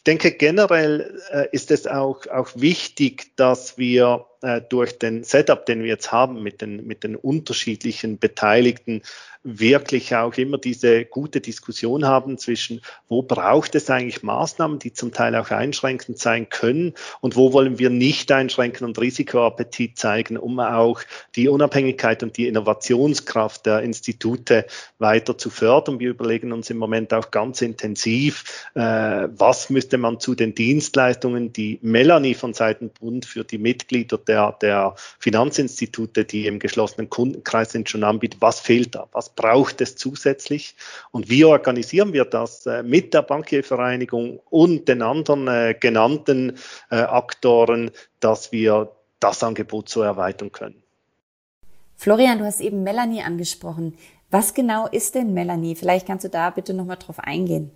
denke, 0.07 0.33
generell 0.33 1.21
äh, 1.31 1.49
ist 1.53 1.71
es 1.71 1.87
auch, 1.87 2.27
auch 2.29 2.51
wichtig, 2.55 3.37
dass 3.37 3.77
wir 3.77 4.27
durch 4.69 4.99
den 4.99 5.25
Setup, 5.25 5.67
den 5.67 5.81
wir 5.83 5.89
jetzt 5.89 6.13
haben 6.13 6.43
mit 6.43 6.61
den, 6.61 6.87
mit 6.87 7.05
den 7.05 7.17
unterschiedlichen 7.17 8.19
Beteiligten, 8.19 9.03
wirklich 9.47 10.15
auch 10.17 10.35
immer 10.35 10.59
diese 10.59 11.05
gute 11.05 11.41
Diskussion 11.41 12.05
haben 12.05 12.37
zwischen, 12.37 12.81
wo 13.09 13.23
braucht 13.23 13.77
es 13.77 13.89
eigentlich 13.89 14.25
Maßnahmen, 14.25 14.81
die 14.81 14.93
zum 14.93 15.13
Teil 15.13 15.37
auch 15.37 15.51
einschränkend 15.51 16.19
sein 16.19 16.49
können 16.49 16.95
und 17.21 17.37
wo 17.37 17.53
wollen 17.53 17.79
wir 17.79 17.89
nicht 17.89 18.33
einschränken 18.33 18.85
und 18.85 19.01
Risikoappetit 19.01 19.97
zeigen, 19.97 20.37
um 20.37 20.59
auch 20.59 21.01
die 21.37 21.49
Unabhängigkeit 21.49 22.25
und 22.25 22.37
die 22.37 22.49
Innovationskraft 22.49 23.67
der 23.67 23.83
Institute 23.83 24.67
weiter 24.99 25.39
zu 25.39 25.51
fördern. 25.51 26.01
Wir 26.01 26.11
überlegen 26.11 26.53
uns 26.53 26.69
im 26.71 26.79
Moment 26.79 27.15
auch 27.15 27.31
ganz 27.31 27.63
intensiv, 27.63 28.67
äh, 28.75 28.81
was 28.81 29.71
müsste 29.71 29.97
man 29.97 30.19
zu 30.19 30.35
den 30.35 30.57
Dienstleistungen, 30.57 31.53
die 31.53 31.79
Melanie 31.83 32.35
von 32.35 32.53
Seiten 32.53 32.91
Bund 32.91 33.27
für 33.27 33.45
die 33.45 33.59
Mitglieder 33.59 34.19
der, 34.19 34.57
der 34.61 34.97
Finanzinstitute, 35.21 36.25
die 36.25 36.47
im 36.47 36.59
geschlossenen 36.59 37.09
Kundenkreis 37.09 37.71
sind, 37.71 37.89
schon 37.89 38.03
anbietet, 38.03 38.41
was 38.41 38.59
fehlt 38.59 38.97
da, 38.97 39.07
was 39.13 39.36
braucht 39.37 39.81
es 39.81 39.96
zusätzlich 39.96 40.75
und 41.12 41.31
wie 41.31 41.44
organisieren 41.44 42.12
wir 42.12 42.25
das 42.25 42.66
äh, 42.66 42.83
mit 42.83 43.14
der 43.14 43.22
Bankiervereinigung 43.22 44.40
und 44.51 44.88
den 44.88 45.03
anderen 45.03 45.46
äh, 45.46 45.75
genannten 45.79 46.59
äh, 46.90 46.96
Aktoren, 46.96 47.90
dass 48.20 48.51
wir 48.51 48.90
das 49.20 49.42
Angebot 49.42 49.88
so 49.88 50.03
erweitern 50.03 50.51
können. 50.51 50.83
Florian, 51.96 52.38
du 52.38 52.44
hast 52.44 52.61
eben 52.61 52.83
Melanie 52.83 53.22
angesprochen. 53.22 53.96
Was 54.31 54.55
genau 54.55 54.88
ist 54.88 55.14
denn 55.14 55.33
Melanie? 55.33 55.77
Vielleicht 55.77 56.07
kannst 56.07 56.25
du 56.25 56.29
da 56.29 56.51
bitte 56.51 56.75
nochmal 56.75 56.96
drauf 56.96 57.20
eingehen. 57.20 57.70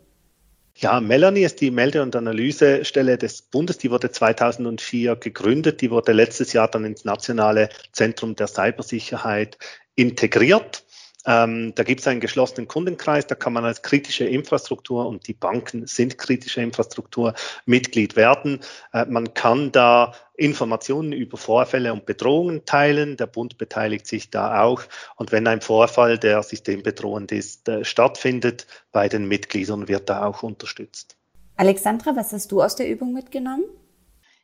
Ja, 0.77 1.01
Melanie 1.01 1.43
ist 1.43 1.61
die 1.61 1.71
Melde- 1.71 2.03
und 2.03 2.17
Analysestelle 2.17 3.19
des 3.19 3.43
Bundes. 3.43 3.79
Die 3.79 3.91
wurde 3.91 4.11
2004 4.11 5.17
gegründet. 5.17 5.81
Die 5.81 5.91
wurde 5.91 6.13
letztes 6.13 6.53
Jahr 6.53 6.69
dann 6.69 6.85
ins 6.85 7.05
Nationale 7.05 7.69
Zentrum 7.93 8.35
der 8.35 8.47
Cybersicherheit 8.47 9.59
integriert. 9.95 10.80
Ähm, 11.27 11.75
da 11.75 11.83
gibt 11.83 12.01
es 12.01 12.07
einen 12.07 12.21
geschlossenen 12.21 12.67
Kundenkreis, 12.67 13.27
da 13.27 13.35
kann 13.35 13.53
man 13.53 13.65
als 13.65 13.83
kritische 13.83 14.25
Infrastruktur 14.25 15.07
und 15.07 15.27
die 15.27 15.35
Banken 15.35 15.87
sind 15.87 16.17
kritische 16.17 16.63
Infrastruktur 16.63 17.35
Mitglied 17.67 18.17
werden. 18.17 18.61
Äh, 18.93 19.05
man 19.07 19.35
kann 19.35 19.71
da 19.73 20.15
Informationen 20.35 21.13
über 21.13 21.37
Vorfälle 21.37 21.93
und 21.93 22.07
Bedrohungen 22.07 22.65
teilen. 22.65 23.19
Der 23.19 23.27
Bund 23.27 23.59
beteiligt 23.59 24.07
sich 24.07 24.31
da 24.31 24.63
auch. 24.63 24.83
Und 25.17 25.33
wenn 25.33 25.47
ein 25.47 25.61
Vorfall, 25.61 26.19
der 26.19 26.43
systembedrohend 26.43 27.33
ist, 27.33 27.69
äh, 27.69 27.85
stattfindet, 27.85 28.67
bei 28.91 29.09
den 29.09 29.29
Mitgliedern 29.29 29.89
wird 29.89 30.09
da 30.09 30.25
auch 30.25 30.43
unterstützt. 30.43 31.17
Alexandra, 31.57 32.17
was 32.17 32.33
hast 32.33 32.51
du 32.53 32.63
aus 32.63 32.77
der 32.77 32.89
Übung 32.89 33.13
mitgenommen? 33.13 33.65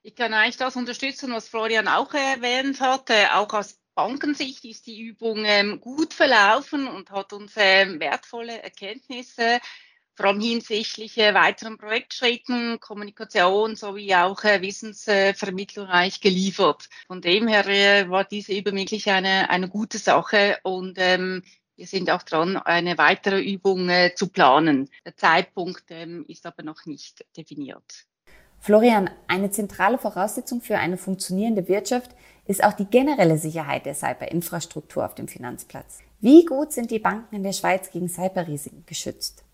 Ich 0.03 0.15
kann 0.15 0.35
eigentlich 0.35 0.59
das 0.59 0.77
unterstützen, 0.77 1.33
was 1.33 1.49
Florian 1.49 1.89
auch 1.89 2.13
erwähnt 2.13 2.81
hatte, 2.81 3.15
auch 3.35 3.53
aus 3.55 3.79
Bankensicht 3.97 4.65
ist 4.67 4.87
die 4.87 5.01
Übung 5.01 5.45
ähm, 5.47 5.81
gut 5.81 6.15
verlaufen 6.15 6.87
und 6.87 7.11
hat 7.11 7.33
uns 7.33 7.55
ähm, 7.57 7.99
wertvolle 7.99 8.63
Erkenntnisse, 8.63 9.59
vor 10.15 10.27
allem 10.27 10.41
hinsichtlich 10.41 11.17
äh, 11.19 11.35
weiteren 11.35 11.79
Projektschritten, 11.79 12.79
Kommunikation 12.79 13.75
sowie 13.75 14.15
auch 14.15 14.45
äh, 14.45 14.61
Wissensvermittlung 14.61 15.87
eigentlich 15.87 16.21
geliefert. 16.21 16.89
Von 17.07 17.23
dem 17.23 17.49
her 17.49 17.67
äh, 17.67 18.09
war 18.09 18.25
diese 18.25 18.53
Übung 18.53 18.77
wirklich 18.77 19.11
eine, 19.11 19.49
eine 19.49 19.69
gute 19.69 19.99
Sache 19.99 20.59
und 20.63 20.99
ähm, 20.99 21.43
wir 21.77 21.87
sind 21.87 22.11
auch 22.11 22.23
dran, 22.23 22.57
eine 22.57 22.99
weitere 22.99 23.41
Übung 23.41 23.89
äh, 23.89 24.15
zu 24.15 24.29
planen. 24.29 24.91
Der 25.05 25.17
Zeitpunkt 25.17 25.85
ähm, 25.89 26.25
ist 26.29 26.47
aber 26.47 26.63
noch 26.63 26.87
nicht 26.87 27.25
definiert. 27.37 28.07
Florian, 28.61 29.11
eine 29.29 29.51
zentrale 29.51 29.99
Voraussetzung 29.99 30.61
für 30.61 30.79
eine 30.79 30.97
funktionierende 30.97 31.69
Wirtschaft 31.69 32.11
ist 32.47 32.63
auch 32.63 32.73
die 32.73 32.87
generelle 32.87 33.39
Sicherheit 33.39 33.87
der 33.87 33.95
Cyberinfrastruktur 33.95 35.05
auf 35.05 35.15
dem 35.15 35.29
Finanzplatz. 35.29 36.01
Wie 36.21 36.45
gut 36.45 36.73
sind 36.73 36.91
die 36.91 36.99
Banken 36.99 37.37
in 37.37 37.43
der 37.43 37.53
Schweiz 37.53 37.91
gegen 37.91 38.09
Cyberrisiken 38.09 38.85
geschützt? 38.87 39.46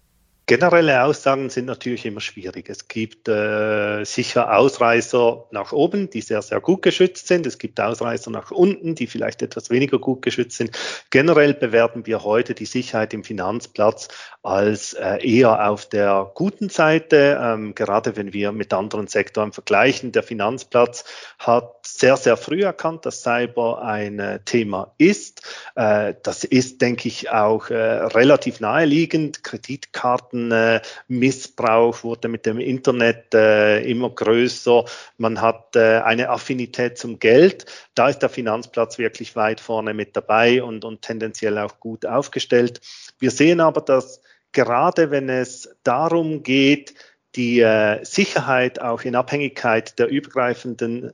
Generelle 0.47 1.05
Aussagen 1.05 1.51
sind 1.51 1.67
natürlich 1.67 2.05
immer 2.05 2.21
schwierig. 2.21 2.69
Es 2.69 2.89
gibt 2.89 3.29
äh, 3.29 4.03
sicher 4.05 4.57
Ausreißer 4.57 5.45
nach 5.53 5.71
oben, 5.73 6.11
die 6.11 6.21
sehr, 6.21 6.43
sehr 6.43 6.61
gut 6.61 6.83
geschützt 6.83 7.29
sind. 7.29 7.47
Es 7.47 7.59
gibt 7.59 7.79
Ausreißer 7.81 8.31
nach 8.31 8.51
unten, 8.51 8.97
die 8.97 9.07
vielleicht 9.07 9.43
etwas 9.43 9.71
weniger 9.71 10.01
gut 10.01 10.21
geschützt 10.21 10.57
sind. 10.57 10.77
Generell 11.11 11.55
bewerten 11.55 12.07
wir 12.07 12.25
heute 12.25 12.55
die 12.55 12.67
Sicherheit 12.67 13.15
im 13.15 13.23
Finanzplatz 13.23 14.09
als 14.43 14.95
äh, 14.95 15.19
eher 15.25 15.69
auf 15.69 15.87
der 15.89 16.33
guten 16.35 16.69
Seite, 16.69 17.41
ähm, 17.41 17.77
gerade 17.77 18.17
wenn 18.17 18.33
wir 18.33 18.51
mit 18.51 18.75
anderen 18.75 19.07
Sektoren 19.07 19.53
vergleichen. 19.53 20.11
Der 20.11 20.25
Finanzplatz 20.25 21.05
hat 21.39 21.82
sehr, 21.99 22.17
sehr 22.17 22.37
früh 22.37 22.63
erkannt, 22.63 23.07
dass 23.07 23.23
Cyber 23.23 23.83
ein 23.83 24.19
äh, 24.19 24.41
Thema 24.45 24.95
ist. 24.99 25.43
Äh, 25.75 26.15
das 26.23 26.45
ist, 26.45 26.81
denke 26.81 27.09
ich, 27.09 27.31
auch 27.31 27.71
äh, 27.71 27.75
relativ 27.77 28.61
naheliegend. 28.61 29.45
Kreditkarten 29.45 30.51
Datenmissbrauch 30.51 32.03
wurde 32.03 32.29
mit 32.29 32.47
dem 32.47 32.59
Internet 32.59 33.35
immer 33.35 34.11
größer. 34.11 34.85
Man 35.19 35.41
hat 35.41 35.77
eine 35.77 36.29
Affinität 36.29 36.99
zum 36.99 37.19
Geld. 37.19 37.67
Da 37.95 38.09
ist 38.09 38.21
der 38.21 38.29
Finanzplatz 38.29 38.99
wirklich 38.99 39.37
weit 39.37 39.61
vorne 39.61 39.95
mit 39.95 40.17
dabei 40.17 40.63
und, 40.63 40.85
und 40.85 41.03
tendenziell 41.03 41.59
auch 41.59 41.81
gut 41.81 42.07
aufgestellt. 42.07 42.81
Wir 43.19 43.31
sehen 43.31 43.61
aber, 43.61 43.81
dass 43.81 44.21
gerade 44.53 45.11
wenn 45.11 45.29
es 45.29 45.75
darum 45.83 46.43
geht, 46.43 46.95
die 47.37 47.65
Sicherheit 48.03 48.81
auch 48.81 49.03
in 49.03 49.15
Abhängigkeit 49.15 49.99
der 49.99 50.09
übergreifenden 50.09 51.13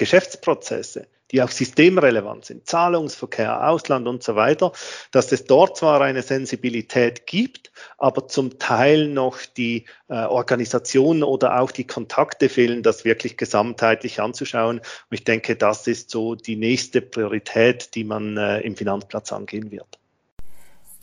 Geschäftsprozesse 0.00 1.06
die 1.30 1.42
auch 1.42 1.50
systemrelevant 1.50 2.44
sind, 2.44 2.66
Zahlungsverkehr, 2.66 3.68
Ausland 3.68 4.08
und 4.08 4.22
so 4.22 4.34
weiter, 4.36 4.72
dass 5.12 5.30
es 5.32 5.44
dort 5.44 5.76
zwar 5.76 6.00
eine 6.00 6.22
Sensibilität 6.22 7.26
gibt, 7.26 7.70
aber 7.98 8.26
zum 8.28 8.58
Teil 8.58 9.08
noch 9.08 9.38
die 9.56 9.84
äh, 10.08 10.24
Organisation 10.24 11.22
oder 11.22 11.60
auch 11.60 11.70
die 11.70 11.86
Kontakte 11.86 12.48
fehlen, 12.48 12.82
das 12.82 13.04
wirklich 13.04 13.36
gesamtheitlich 13.36 14.20
anzuschauen. 14.20 14.78
Und 14.78 14.84
ich 15.10 15.24
denke, 15.24 15.56
das 15.56 15.86
ist 15.86 16.10
so 16.10 16.34
die 16.34 16.56
nächste 16.56 17.00
Priorität, 17.00 17.94
die 17.94 18.04
man 18.04 18.36
äh, 18.36 18.60
im 18.60 18.76
Finanzplatz 18.76 19.32
angehen 19.32 19.70
wird. 19.70 19.98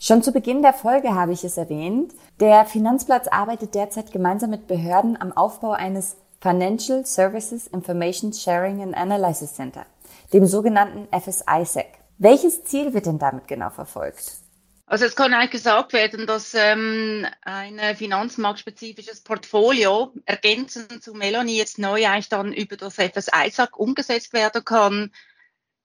Schon 0.00 0.22
zu 0.22 0.30
Beginn 0.30 0.62
der 0.62 0.74
Folge 0.74 1.14
habe 1.14 1.32
ich 1.32 1.42
es 1.42 1.56
erwähnt. 1.56 2.12
Der 2.38 2.66
Finanzplatz 2.66 3.26
arbeitet 3.26 3.74
derzeit 3.74 4.12
gemeinsam 4.12 4.50
mit 4.50 4.68
Behörden 4.68 5.20
am 5.20 5.36
Aufbau 5.36 5.72
eines 5.72 6.16
Financial 6.40 7.04
Services 7.04 7.66
Information 7.68 8.32
Sharing 8.32 8.82
and 8.82 8.94
Analysis 8.94 9.54
Center 9.54 9.86
dem 10.32 10.46
sogenannten 10.46 11.08
FSISEC. 11.10 11.86
Welches 12.18 12.64
Ziel 12.64 12.92
wird 12.94 13.06
denn 13.06 13.18
damit 13.18 13.48
genau 13.48 13.70
verfolgt? 13.70 14.32
Also 14.86 15.04
es 15.04 15.14
kann 15.14 15.34
eigentlich 15.34 15.50
gesagt 15.50 15.92
werden, 15.92 16.26
dass 16.26 16.54
ähm, 16.54 17.26
ein 17.42 17.78
finanzmarktspezifisches 17.94 19.20
Portfolio 19.20 20.12
ergänzend 20.24 21.02
zu 21.02 21.12
Melanie 21.12 21.58
jetzt 21.58 21.78
neu 21.78 22.06
eigentlich 22.06 22.30
dann 22.30 22.54
über 22.54 22.76
das 22.76 22.94
FSISAC 22.94 23.78
umgesetzt 23.78 24.32
werden 24.32 24.64
kann. 24.64 25.12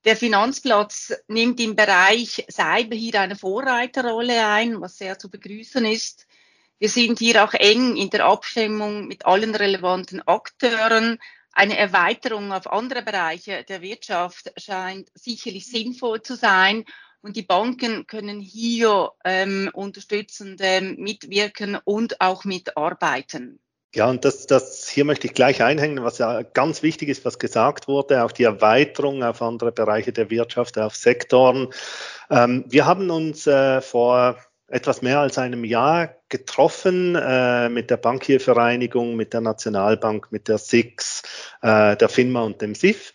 Der 0.06 0.16
Finanzplatz 0.16 1.13
nimmt 1.28 1.60
im 1.60 1.76
Bereich 1.76 2.46
Cyber 2.50 2.96
hier 2.96 3.20
eine 3.22 3.36
Vorreiterrolle 3.36 4.46
ein, 4.48 4.80
was 4.80 4.98
sehr 4.98 5.20
zu 5.20 5.30
begrüßen 5.30 5.86
ist. 5.86 6.26
Wir 6.84 6.89
sind 6.89 7.19
hier 7.19 7.41
auch 7.46 7.54
eng 7.54 7.96
in 7.96 8.10
der 8.10 8.26
Abstimmung 8.26 9.08
mit 9.08 9.26
allen 9.26 9.56
relevanten 9.56 10.22
Akteuren, 10.28 11.17
eine 11.54 11.78
Erweiterung 11.78 12.52
auf 12.52 12.69
andere 12.69 13.04
Bereiche 13.04 13.63
der 13.63 13.82
Wirtschaft 13.82 14.52
scheint 14.58 15.08
sicherlich 15.15 15.65
sinnvoll 15.65 16.22
zu 16.24 16.36
sein. 16.36 16.84
Und 17.22 17.38
die 17.38 17.41
Banken 17.41 18.06
können 18.06 18.41
hier 18.41 19.12
ähm, 19.24 19.69
unterstützend 19.72 20.60
ähm, 20.62 20.98
mitwirken 21.00 21.80
und 21.86 22.19
auch 22.19 22.43
mitarbeiten. 22.43 23.62
Ja, 23.96 24.10
und 24.10 24.26
das, 24.26 24.46
das 24.46 24.89
hier 24.89 25.06
möchte 25.06 25.28
ich 25.28 25.34
gleich 25.34 25.63
einhängen, 25.63 26.04
was 26.04 26.17
ja 26.17 26.41
ganz 26.41 26.84
wichtig 26.84 27.08
ist, 27.08 27.24
was 27.24 27.39
gesagt 27.39 27.88
wurde, 27.88 28.26
auch 28.26 28.34
die 28.34 28.43
Erweiterung 28.43 29.24
auf 29.24 29.41
andere 29.41 29.72
Bereiche 29.72 30.12
der 30.12 30.30
Wirtschaft, 30.30 30.78
auf 30.78 30.98
Sektoren. 30.98 31.69
Ähm, 32.30 32.65
wir 32.67 32.86
haben 32.86 33.10
uns 33.10 33.48
äh, 33.48 33.80
vor 33.80 34.36
etwas 34.67 35.02
mehr 35.02 35.19
als 35.19 35.38
einem 35.38 35.63
Jahr 35.63 36.15
getroffen 36.34 37.15
äh, 37.15 37.69
mit 37.69 37.91
der 37.91 37.98
Bankiervereinigung, 37.98 39.15
mit 39.15 39.34
der 39.34 39.41
Nationalbank, 39.41 40.32
mit 40.32 40.48
der 40.48 40.58
SIX, 40.58 41.22
äh, 41.62 41.96
der 41.96 42.10
FINMA 42.10 42.41
und 42.41 42.60
dem 42.60 42.74
SIF. 42.74 43.13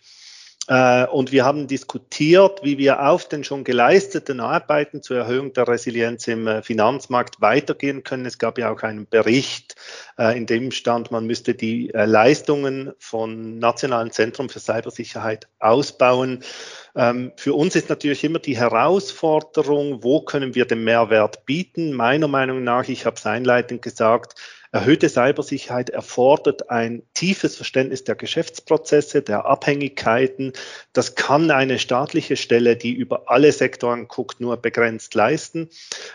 Äh, 0.69 1.07
und 1.07 1.31
wir 1.31 1.45
haben 1.45 1.65
diskutiert, 1.65 2.59
wie 2.61 2.77
wir 2.77 3.07
auf 3.07 3.27
den 3.27 3.43
schon 3.43 3.63
geleisteten 3.63 4.39
Arbeiten 4.39 5.01
zur 5.01 5.17
Erhöhung 5.17 5.51
der 5.53 5.67
Resilienz 5.67 6.27
im 6.27 6.45
äh, 6.45 6.61
Finanzmarkt 6.61 7.41
weitergehen 7.41 8.03
können. 8.03 8.27
Es 8.27 8.37
gab 8.37 8.59
ja 8.59 8.71
auch 8.71 8.83
einen 8.83 9.09
Bericht, 9.09 9.75
äh, 10.19 10.37
in 10.37 10.45
dem 10.45 10.69
stand, 10.69 11.09
man 11.09 11.25
müsste 11.25 11.55
die 11.55 11.89
Leistungen 11.91 12.93
von 12.99 13.57
Nationalen 13.57 14.11
Zentrum 14.11 14.47
für 14.47 14.59
Cybersicherheit 14.59 15.47
ausbauen. 15.57 16.43
Ähm, 16.95 17.31
für 17.35 17.55
uns 17.55 17.75
ist 17.75 17.89
natürlich 17.89 18.23
immer 18.23 18.39
die 18.39 18.57
Herausforderung, 18.57 20.03
wo 20.03 20.21
können 20.21 20.53
wir 20.53 20.65
den 20.65 20.83
Mehrwert 20.83 21.45
bieten? 21.47 21.93
Meiner 21.93 22.27
Meinung 22.27 22.63
nach, 22.63 22.87
ich 22.87 23.07
habe 23.07 23.15
es 23.15 23.25
einleitend 23.25 23.81
gesagt, 23.81 24.35
Erhöhte 24.71 25.09
Cybersicherheit 25.09 25.89
erfordert 25.89 26.69
ein 26.69 27.01
tiefes 27.15 27.55
Verständnis 27.55 28.03
der 28.03 28.13
Geschäftsprozesse, 28.15 29.23
der 29.23 29.45
Abhängigkeiten. 29.45 30.53
Das 30.93 31.15
kann 31.15 31.49
eine 31.49 31.79
staatliche 31.79 32.37
Stelle, 32.37 32.75
die 32.75 32.91
über 32.91 33.23
alle 33.31 33.51
Sektoren 33.51 34.07
guckt, 34.07 34.39
nur 34.39 34.57
begrenzt 34.57 35.15
leisten. 35.15 35.69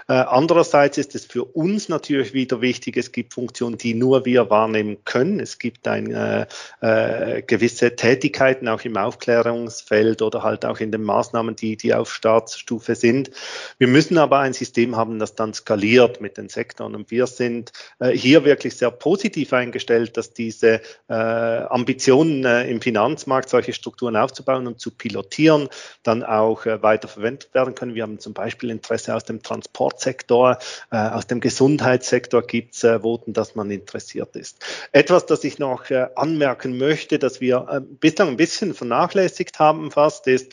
Äh, 0.09 0.13
andererseits 0.13 0.99
ist 0.99 1.17
es 1.17 1.27
für 1.27 1.45
uns 1.45 1.89
natürlich 1.89 2.33
wieder 2.33 2.61
wichtig, 2.61 2.97
es 2.97 3.11
gibt 3.11 3.35
Funktionen, 3.35 3.77
die 3.77 3.95
nur 3.95 4.25
wir 4.25 4.51
wahrnehmen 4.51 4.99
können. 5.05 5.41
Es 5.41 5.59
gibt 5.59 5.89
ein, 5.89 6.13
äh, 6.13 6.47
äh, 6.81 7.43
gewisse 7.43 7.97
Tätigkeiten 7.97 8.69
auch 8.69 8.83
im 8.83 8.97
Aufklärungsfeld 8.97 10.23
oder 10.23 10.45
halt 10.45 10.65
auch 10.65 10.79
in 10.79 10.93
den 10.93 11.03
Maßnahmen, 11.03 11.57
die, 11.57 11.77
die 11.77 11.93
auf 11.93 12.13
Staatsstufe 12.13 12.95
sind. 12.95 13.33
Wir 13.79 13.89
müssen 13.89 14.17
aber 14.17 14.39
ein 14.39 14.53
System 14.53 14.97
haben, 14.97 15.19
das 15.19 15.35
dann 15.35 15.55
skaliert 15.55 16.21
mit 16.21 16.37
den 16.37 16.49
Sektoren. 16.49 16.95
Und 16.95 17.11
wir 17.11 17.27
sind 17.27 17.73
äh, 17.99 18.17
wirklich 18.45 18.77
sehr 18.77 18.91
positiv 18.91 19.53
eingestellt, 19.53 20.17
dass 20.17 20.33
diese 20.33 20.81
äh, 21.09 21.15
Ambitionen 21.15 22.45
äh, 22.45 22.71
im 22.71 22.81
Finanzmarkt, 22.81 23.49
solche 23.49 23.73
Strukturen 23.73 24.17
aufzubauen 24.17 24.67
und 24.67 24.81
zu 24.81 24.91
pilotieren, 24.91 25.69
dann 26.03 26.23
auch 26.23 26.67
äh, 26.67 26.83
weiter 26.83 27.09
verwendet 27.09 27.55
werden 27.55 27.75
können. 27.75 27.95
Wir 27.95 28.03
haben 28.03 28.19
zum 28.19 28.35
Beispiel 28.35 28.71
Interesse 28.71 29.15
aus 29.15 29.25
dem 29.25 29.43
Transportsektor, 29.43 30.59
äh, 30.91 30.97
aus 30.97 31.27
dem 31.27 31.41
Gesundheitssektor 31.41 32.43
gibt 32.43 32.75
es 32.75 32.85
äh, 32.85 33.03
Voten, 33.03 33.33
dass 33.33 33.55
man 33.55 33.71
interessiert 33.71 34.37
ist. 34.37 34.65
Etwas, 34.93 35.27
das 35.27 35.45
ich 35.45 35.59
noch 35.59 35.91
äh, 35.91 36.09
anmerken 36.17 36.79
möchte, 36.79 37.19
dass 37.19 37.41
wir 37.41 37.67
äh, 37.71 37.81
bislang 37.81 38.29
ein 38.29 38.37
bisschen 38.37 38.75
vernachlässigt 38.75 39.59
haben 39.59 39.91
fast, 39.91 40.27
ist, 40.27 40.53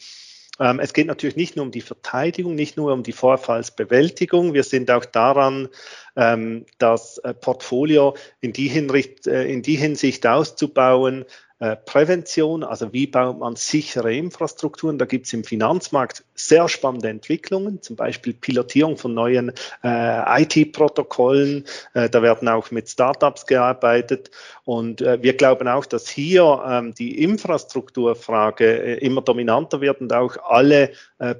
es 0.80 0.94
geht 0.94 1.08
natürlich 1.08 1.36
nicht 1.36 1.56
nur 1.56 1.66
um 1.66 1.72
die 1.72 1.82
Verteidigung, 1.82 2.56
nicht 2.56 2.78
nur 2.78 2.94
um 2.94 3.04
die 3.04 3.14
Vorfallsbewältigung. 3.14 4.54
Wir 4.54 4.64
sind 4.64 4.92
auch 4.92 5.06
daran, 5.06 5.70
ähm, 6.16 6.66
das 6.78 7.18
äh, 7.20 7.34
Portfolio 7.34 8.16
in 8.42 8.54
die, 8.54 8.68
Hinricht, 8.68 9.26
äh, 9.28 9.46
in 9.46 9.64
die 9.64 9.76
Hinsicht 9.76 10.28
auszubauen, 10.28 11.26
äh, 11.62 11.76
Prävention, 11.76 12.64
also 12.64 12.92
wie 12.92 13.06
baut 13.06 13.38
man 13.38 13.56
sichere 13.56 14.12
Infrastrukturen. 14.12 14.98
Da 14.98 15.06
gibt 15.06 15.28
es 15.28 15.34
im 15.34 15.44
Finanzmarkt 15.44 16.24
sehr 16.34 16.68
spannende 16.68 17.10
Entwicklungen, 17.10 17.84
zum 17.84 17.96
Beispiel 17.96 18.34
Pilotierung 18.34 18.98
von 18.98 19.14
neuen 19.14 19.52
äh, 19.84 20.42
IT-Protokollen. 20.42 21.66
Äh, 21.94 22.10
da 22.10 22.24
werden 22.24 22.48
auch 22.48 22.72
mit 22.72 22.90
Startups 22.90 23.46
gearbeitet. 23.46 24.32
Und 24.66 25.04
äh, 25.04 25.22
wir 25.22 25.38
glauben 25.38 25.68
auch, 25.68 25.86
dass 25.86 26.10
hier 26.10 26.64
ähm, 26.68 26.96
die 26.96 27.22
Infrastrukturfrage 27.24 28.66
äh, 28.66 29.06
immer 29.06 29.22
dominanter 29.22 29.82
wird 29.82 30.02
und 30.02 30.12
auch 30.14 30.38
alle 30.44 30.92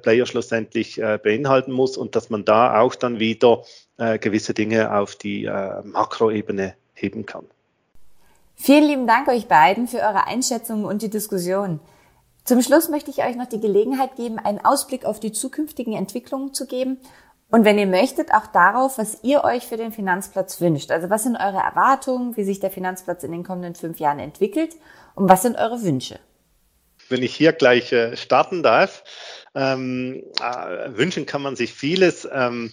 Player 0.02 0.26
schlussendlich 0.26 1.00
beinhalten 1.24 1.72
muss 1.72 1.96
und 1.96 2.14
dass 2.14 2.30
man 2.30 2.44
da 2.44 2.80
auch 2.80 2.94
dann 2.94 3.18
wieder 3.18 3.64
gewisse 4.20 4.54
Dinge 4.54 4.96
auf 4.96 5.16
die 5.16 5.50
Makroebene 5.82 6.76
heben 6.94 7.26
kann. 7.26 7.46
Vielen 8.64 8.84
lieben 8.84 9.06
Dank 9.08 9.26
euch 9.26 9.48
beiden 9.48 9.88
für 9.88 9.96
eure 9.96 10.28
Einschätzungen 10.28 10.84
und 10.84 11.02
die 11.02 11.10
Diskussion. 11.10 11.80
Zum 12.44 12.62
Schluss 12.62 12.88
möchte 12.88 13.10
ich 13.10 13.18
euch 13.18 13.34
noch 13.34 13.48
die 13.48 13.58
Gelegenheit 13.58 14.14
geben, 14.14 14.38
einen 14.38 14.64
Ausblick 14.64 15.04
auf 15.04 15.18
die 15.18 15.32
zukünftigen 15.32 15.94
Entwicklungen 15.94 16.54
zu 16.54 16.68
geben 16.68 16.98
und 17.50 17.64
wenn 17.64 17.76
ihr 17.76 17.88
möchtet, 17.88 18.32
auch 18.32 18.46
darauf, 18.46 18.98
was 18.98 19.18
ihr 19.24 19.42
euch 19.42 19.66
für 19.66 19.78
den 19.78 19.90
Finanzplatz 19.90 20.60
wünscht. 20.60 20.92
Also 20.92 21.10
was 21.10 21.24
sind 21.24 21.34
eure 21.34 21.58
Erwartungen, 21.58 22.36
wie 22.36 22.44
sich 22.44 22.60
der 22.60 22.70
Finanzplatz 22.70 23.24
in 23.24 23.32
den 23.32 23.42
kommenden 23.42 23.74
fünf 23.74 23.98
Jahren 23.98 24.20
entwickelt 24.20 24.76
und 25.16 25.28
was 25.28 25.42
sind 25.42 25.56
eure 25.56 25.82
Wünsche? 25.82 26.20
Wenn 27.08 27.24
ich 27.24 27.34
hier 27.34 27.52
gleich 27.52 27.90
äh, 27.90 28.16
starten 28.16 28.62
darf, 28.62 29.02
ähm, 29.56 30.22
äh, 30.40 30.96
wünschen 30.96 31.26
kann 31.26 31.42
man 31.42 31.56
sich 31.56 31.72
vieles. 31.72 32.28
Ähm, 32.32 32.70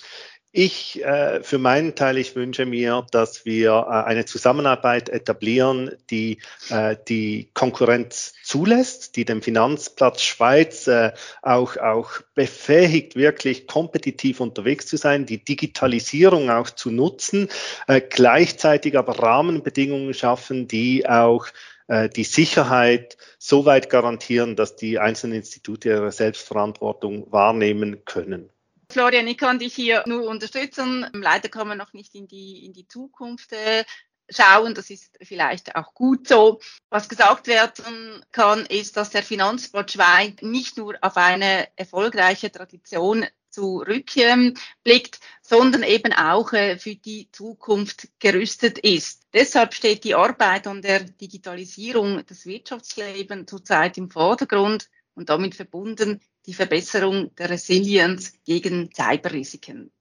Ich 0.51 1.03
äh, 1.05 1.43
für 1.43 1.59
meinen 1.59 1.93
Teil, 1.93 2.17
ich 2.17 2.35
wünsche 2.35 2.65
mir, 2.65 3.05
dass 3.11 3.45
wir 3.45 3.85
äh, 3.87 4.09
eine 4.09 4.25
Zusammenarbeit 4.25 5.07
etablieren, 5.07 5.91
die 6.09 6.39
äh, 6.71 6.95
die 7.07 7.51
Konkurrenz 7.53 8.33
zulässt, 8.43 9.15
die 9.15 9.25
den 9.25 9.43
Finanzplatz 9.43 10.23
Schweiz 10.23 10.87
äh, 10.87 11.11
auch, 11.43 11.77
auch 11.77 12.13
befähigt, 12.33 13.15
wirklich 13.15 13.67
kompetitiv 13.67 14.39
unterwegs 14.39 14.87
zu 14.87 14.97
sein, 14.97 15.27
die 15.27 15.43
Digitalisierung 15.43 16.49
auch 16.49 16.71
zu 16.71 16.89
nutzen, 16.89 17.47
äh, 17.87 18.01
gleichzeitig 18.01 18.97
aber 18.97 19.19
Rahmenbedingungen 19.19 20.15
schaffen, 20.15 20.67
die 20.67 21.07
auch 21.07 21.45
äh, 21.89 22.09
die 22.09 22.23
Sicherheit 22.23 23.17
so 23.37 23.65
weit 23.65 23.91
garantieren, 23.91 24.55
dass 24.55 24.75
die 24.75 24.97
einzelnen 24.97 25.37
Institute 25.37 25.87
ihre 25.87 26.11
Selbstverantwortung 26.11 27.31
wahrnehmen 27.31 28.03
können. 28.05 28.49
Florian, 28.91 29.27
ich 29.27 29.37
kann 29.37 29.59
dich 29.59 29.75
hier 29.75 30.03
nur 30.07 30.27
unterstützen. 30.27 31.05
Leider 31.13 31.47
kann 31.49 31.67
man 31.67 31.77
noch 31.77 31.93
nicht 31.93 32.15
in 32.15 32.27
die, 32.27 32.65
in 32.65 32.73
die 32.73 32.87
Zukunft 32.87 33.53
äh, 33.53 33.85
schauen. 34.29 34.73
Das 34.73 34.89
ist 34.89 35.15
vielleicht 35.21 35.75
auch 35.75 35.93
gut 35.93 36.27
so. 36.27 36.59
Was 36.89 37.07
gesagt 37.07 37.45
werden 37.45 38.25
kann, 38.31 38.65
ist, 38.65 38.97
dass 38.97 39.11
der 39.11 39.21
Finanzplatz 39.21 39.93
Schweiz 39.93 40.41
nicht 40.41 40.77
nur 40.77 40.97
auf 41.01 41.17
eine 41.17 41.67
erfolgreiche 41.75 42.51
Tradition 42.51 43.27
zurückblickt, 43.51 45.19
sondern 45.43 45.83
eben 45.83 46.13
auch 46.13 46.53
äh, 46.53 46.77
für 46.77 46.95
die 46.95 47.29
Zukunft 47.31 48.09
gerüstet 48.19 48.79
ist. 48.79 49.23
Deshalb 49.33 49.75
steht 49.75 50.03
die 50.03 50.15
Arbeit 50.15 50.65
an 50.65 50.81
der 50.81 51.01
Digitalisierung 51.01 52.25
des 52.25 52.45
Wirtschaftslebens 52.47 53.49
zurzeit 53.49 53.97
im 53.99 54.09
Vordergrund 54.09 54.89
und 55.13 55.29
damit 55.29 55.55
verbunden 55.55 56.21
die 56.49 56.55
Verbesserung 56.55 57.29
der 57.35 57.51
Resilienz 57.51 58.33
gegen 58.43 58.89
Cyberrisiken. 58.91 59.91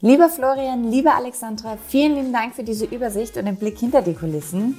Lieber 0.00 0.30
Florian, 0.30 0.90
lieber 0.90 1.14
Alexandra, 1.14 1.76
vielen 1.88 2.14
lieben 2.14 2.32
Dank 2.32 2.54
für 2.54 2.64
diese 2.64 2.86
Übersicht 2.86 3.36
und 3.36 3.44
den 3.44 3.56
Blick 3.56 3.78
hinter 3.78 4.00
die 4.00 4.14
Kulissen. 4.14 4.78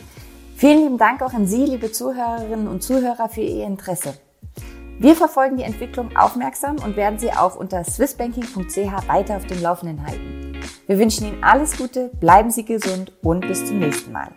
Vielen 0.57 0.81
lieben 0.81 0.97
Dank 0.97 1.21
auch 1.21 1.33
an 1.33 1.45
Sie, 1.45 1.63
liebe 1.63 1.91
Zuhörerinnen 1.91 2.67
und 2.67 2.81
Zuhörer, 2.81 3.29
für 3.29 3.41
Ihr 3.41 3.65
Interesse. 3.65 4.15
Wir 4.97 5.15
verfolgen 5.15 5.57
die 5.57 5.63
Entwicklung 5.63 6.17
aufmerksam 6.17 6.77
und 6.83 6.95
werden 6.95 7.19
Sie 7.19 7.31
auch 7.31 7.55
unter 7.55 7.83
swissbanking.ch 7.83 9.07
weiter 9.07 9.35
auf 9.35 9.45
dem 9.45 9.61
Laufenden 9.61 10.07
halten. 10.07 10.59
Wir 10.87 10.97
wünschen 10.97 11.27
Ihnen 11.27 11.43
alles 11.43 11.77
Gute, 11.77 12.09
bleiben 12.19 12.49
Sie 12.49 12.65
gesund 12.65 13.11
und 13.21 13.41
bis 13.41 13.63
zum 13.63 13.77
nächsten 13.77 14.11
Mal. 14.11 14.31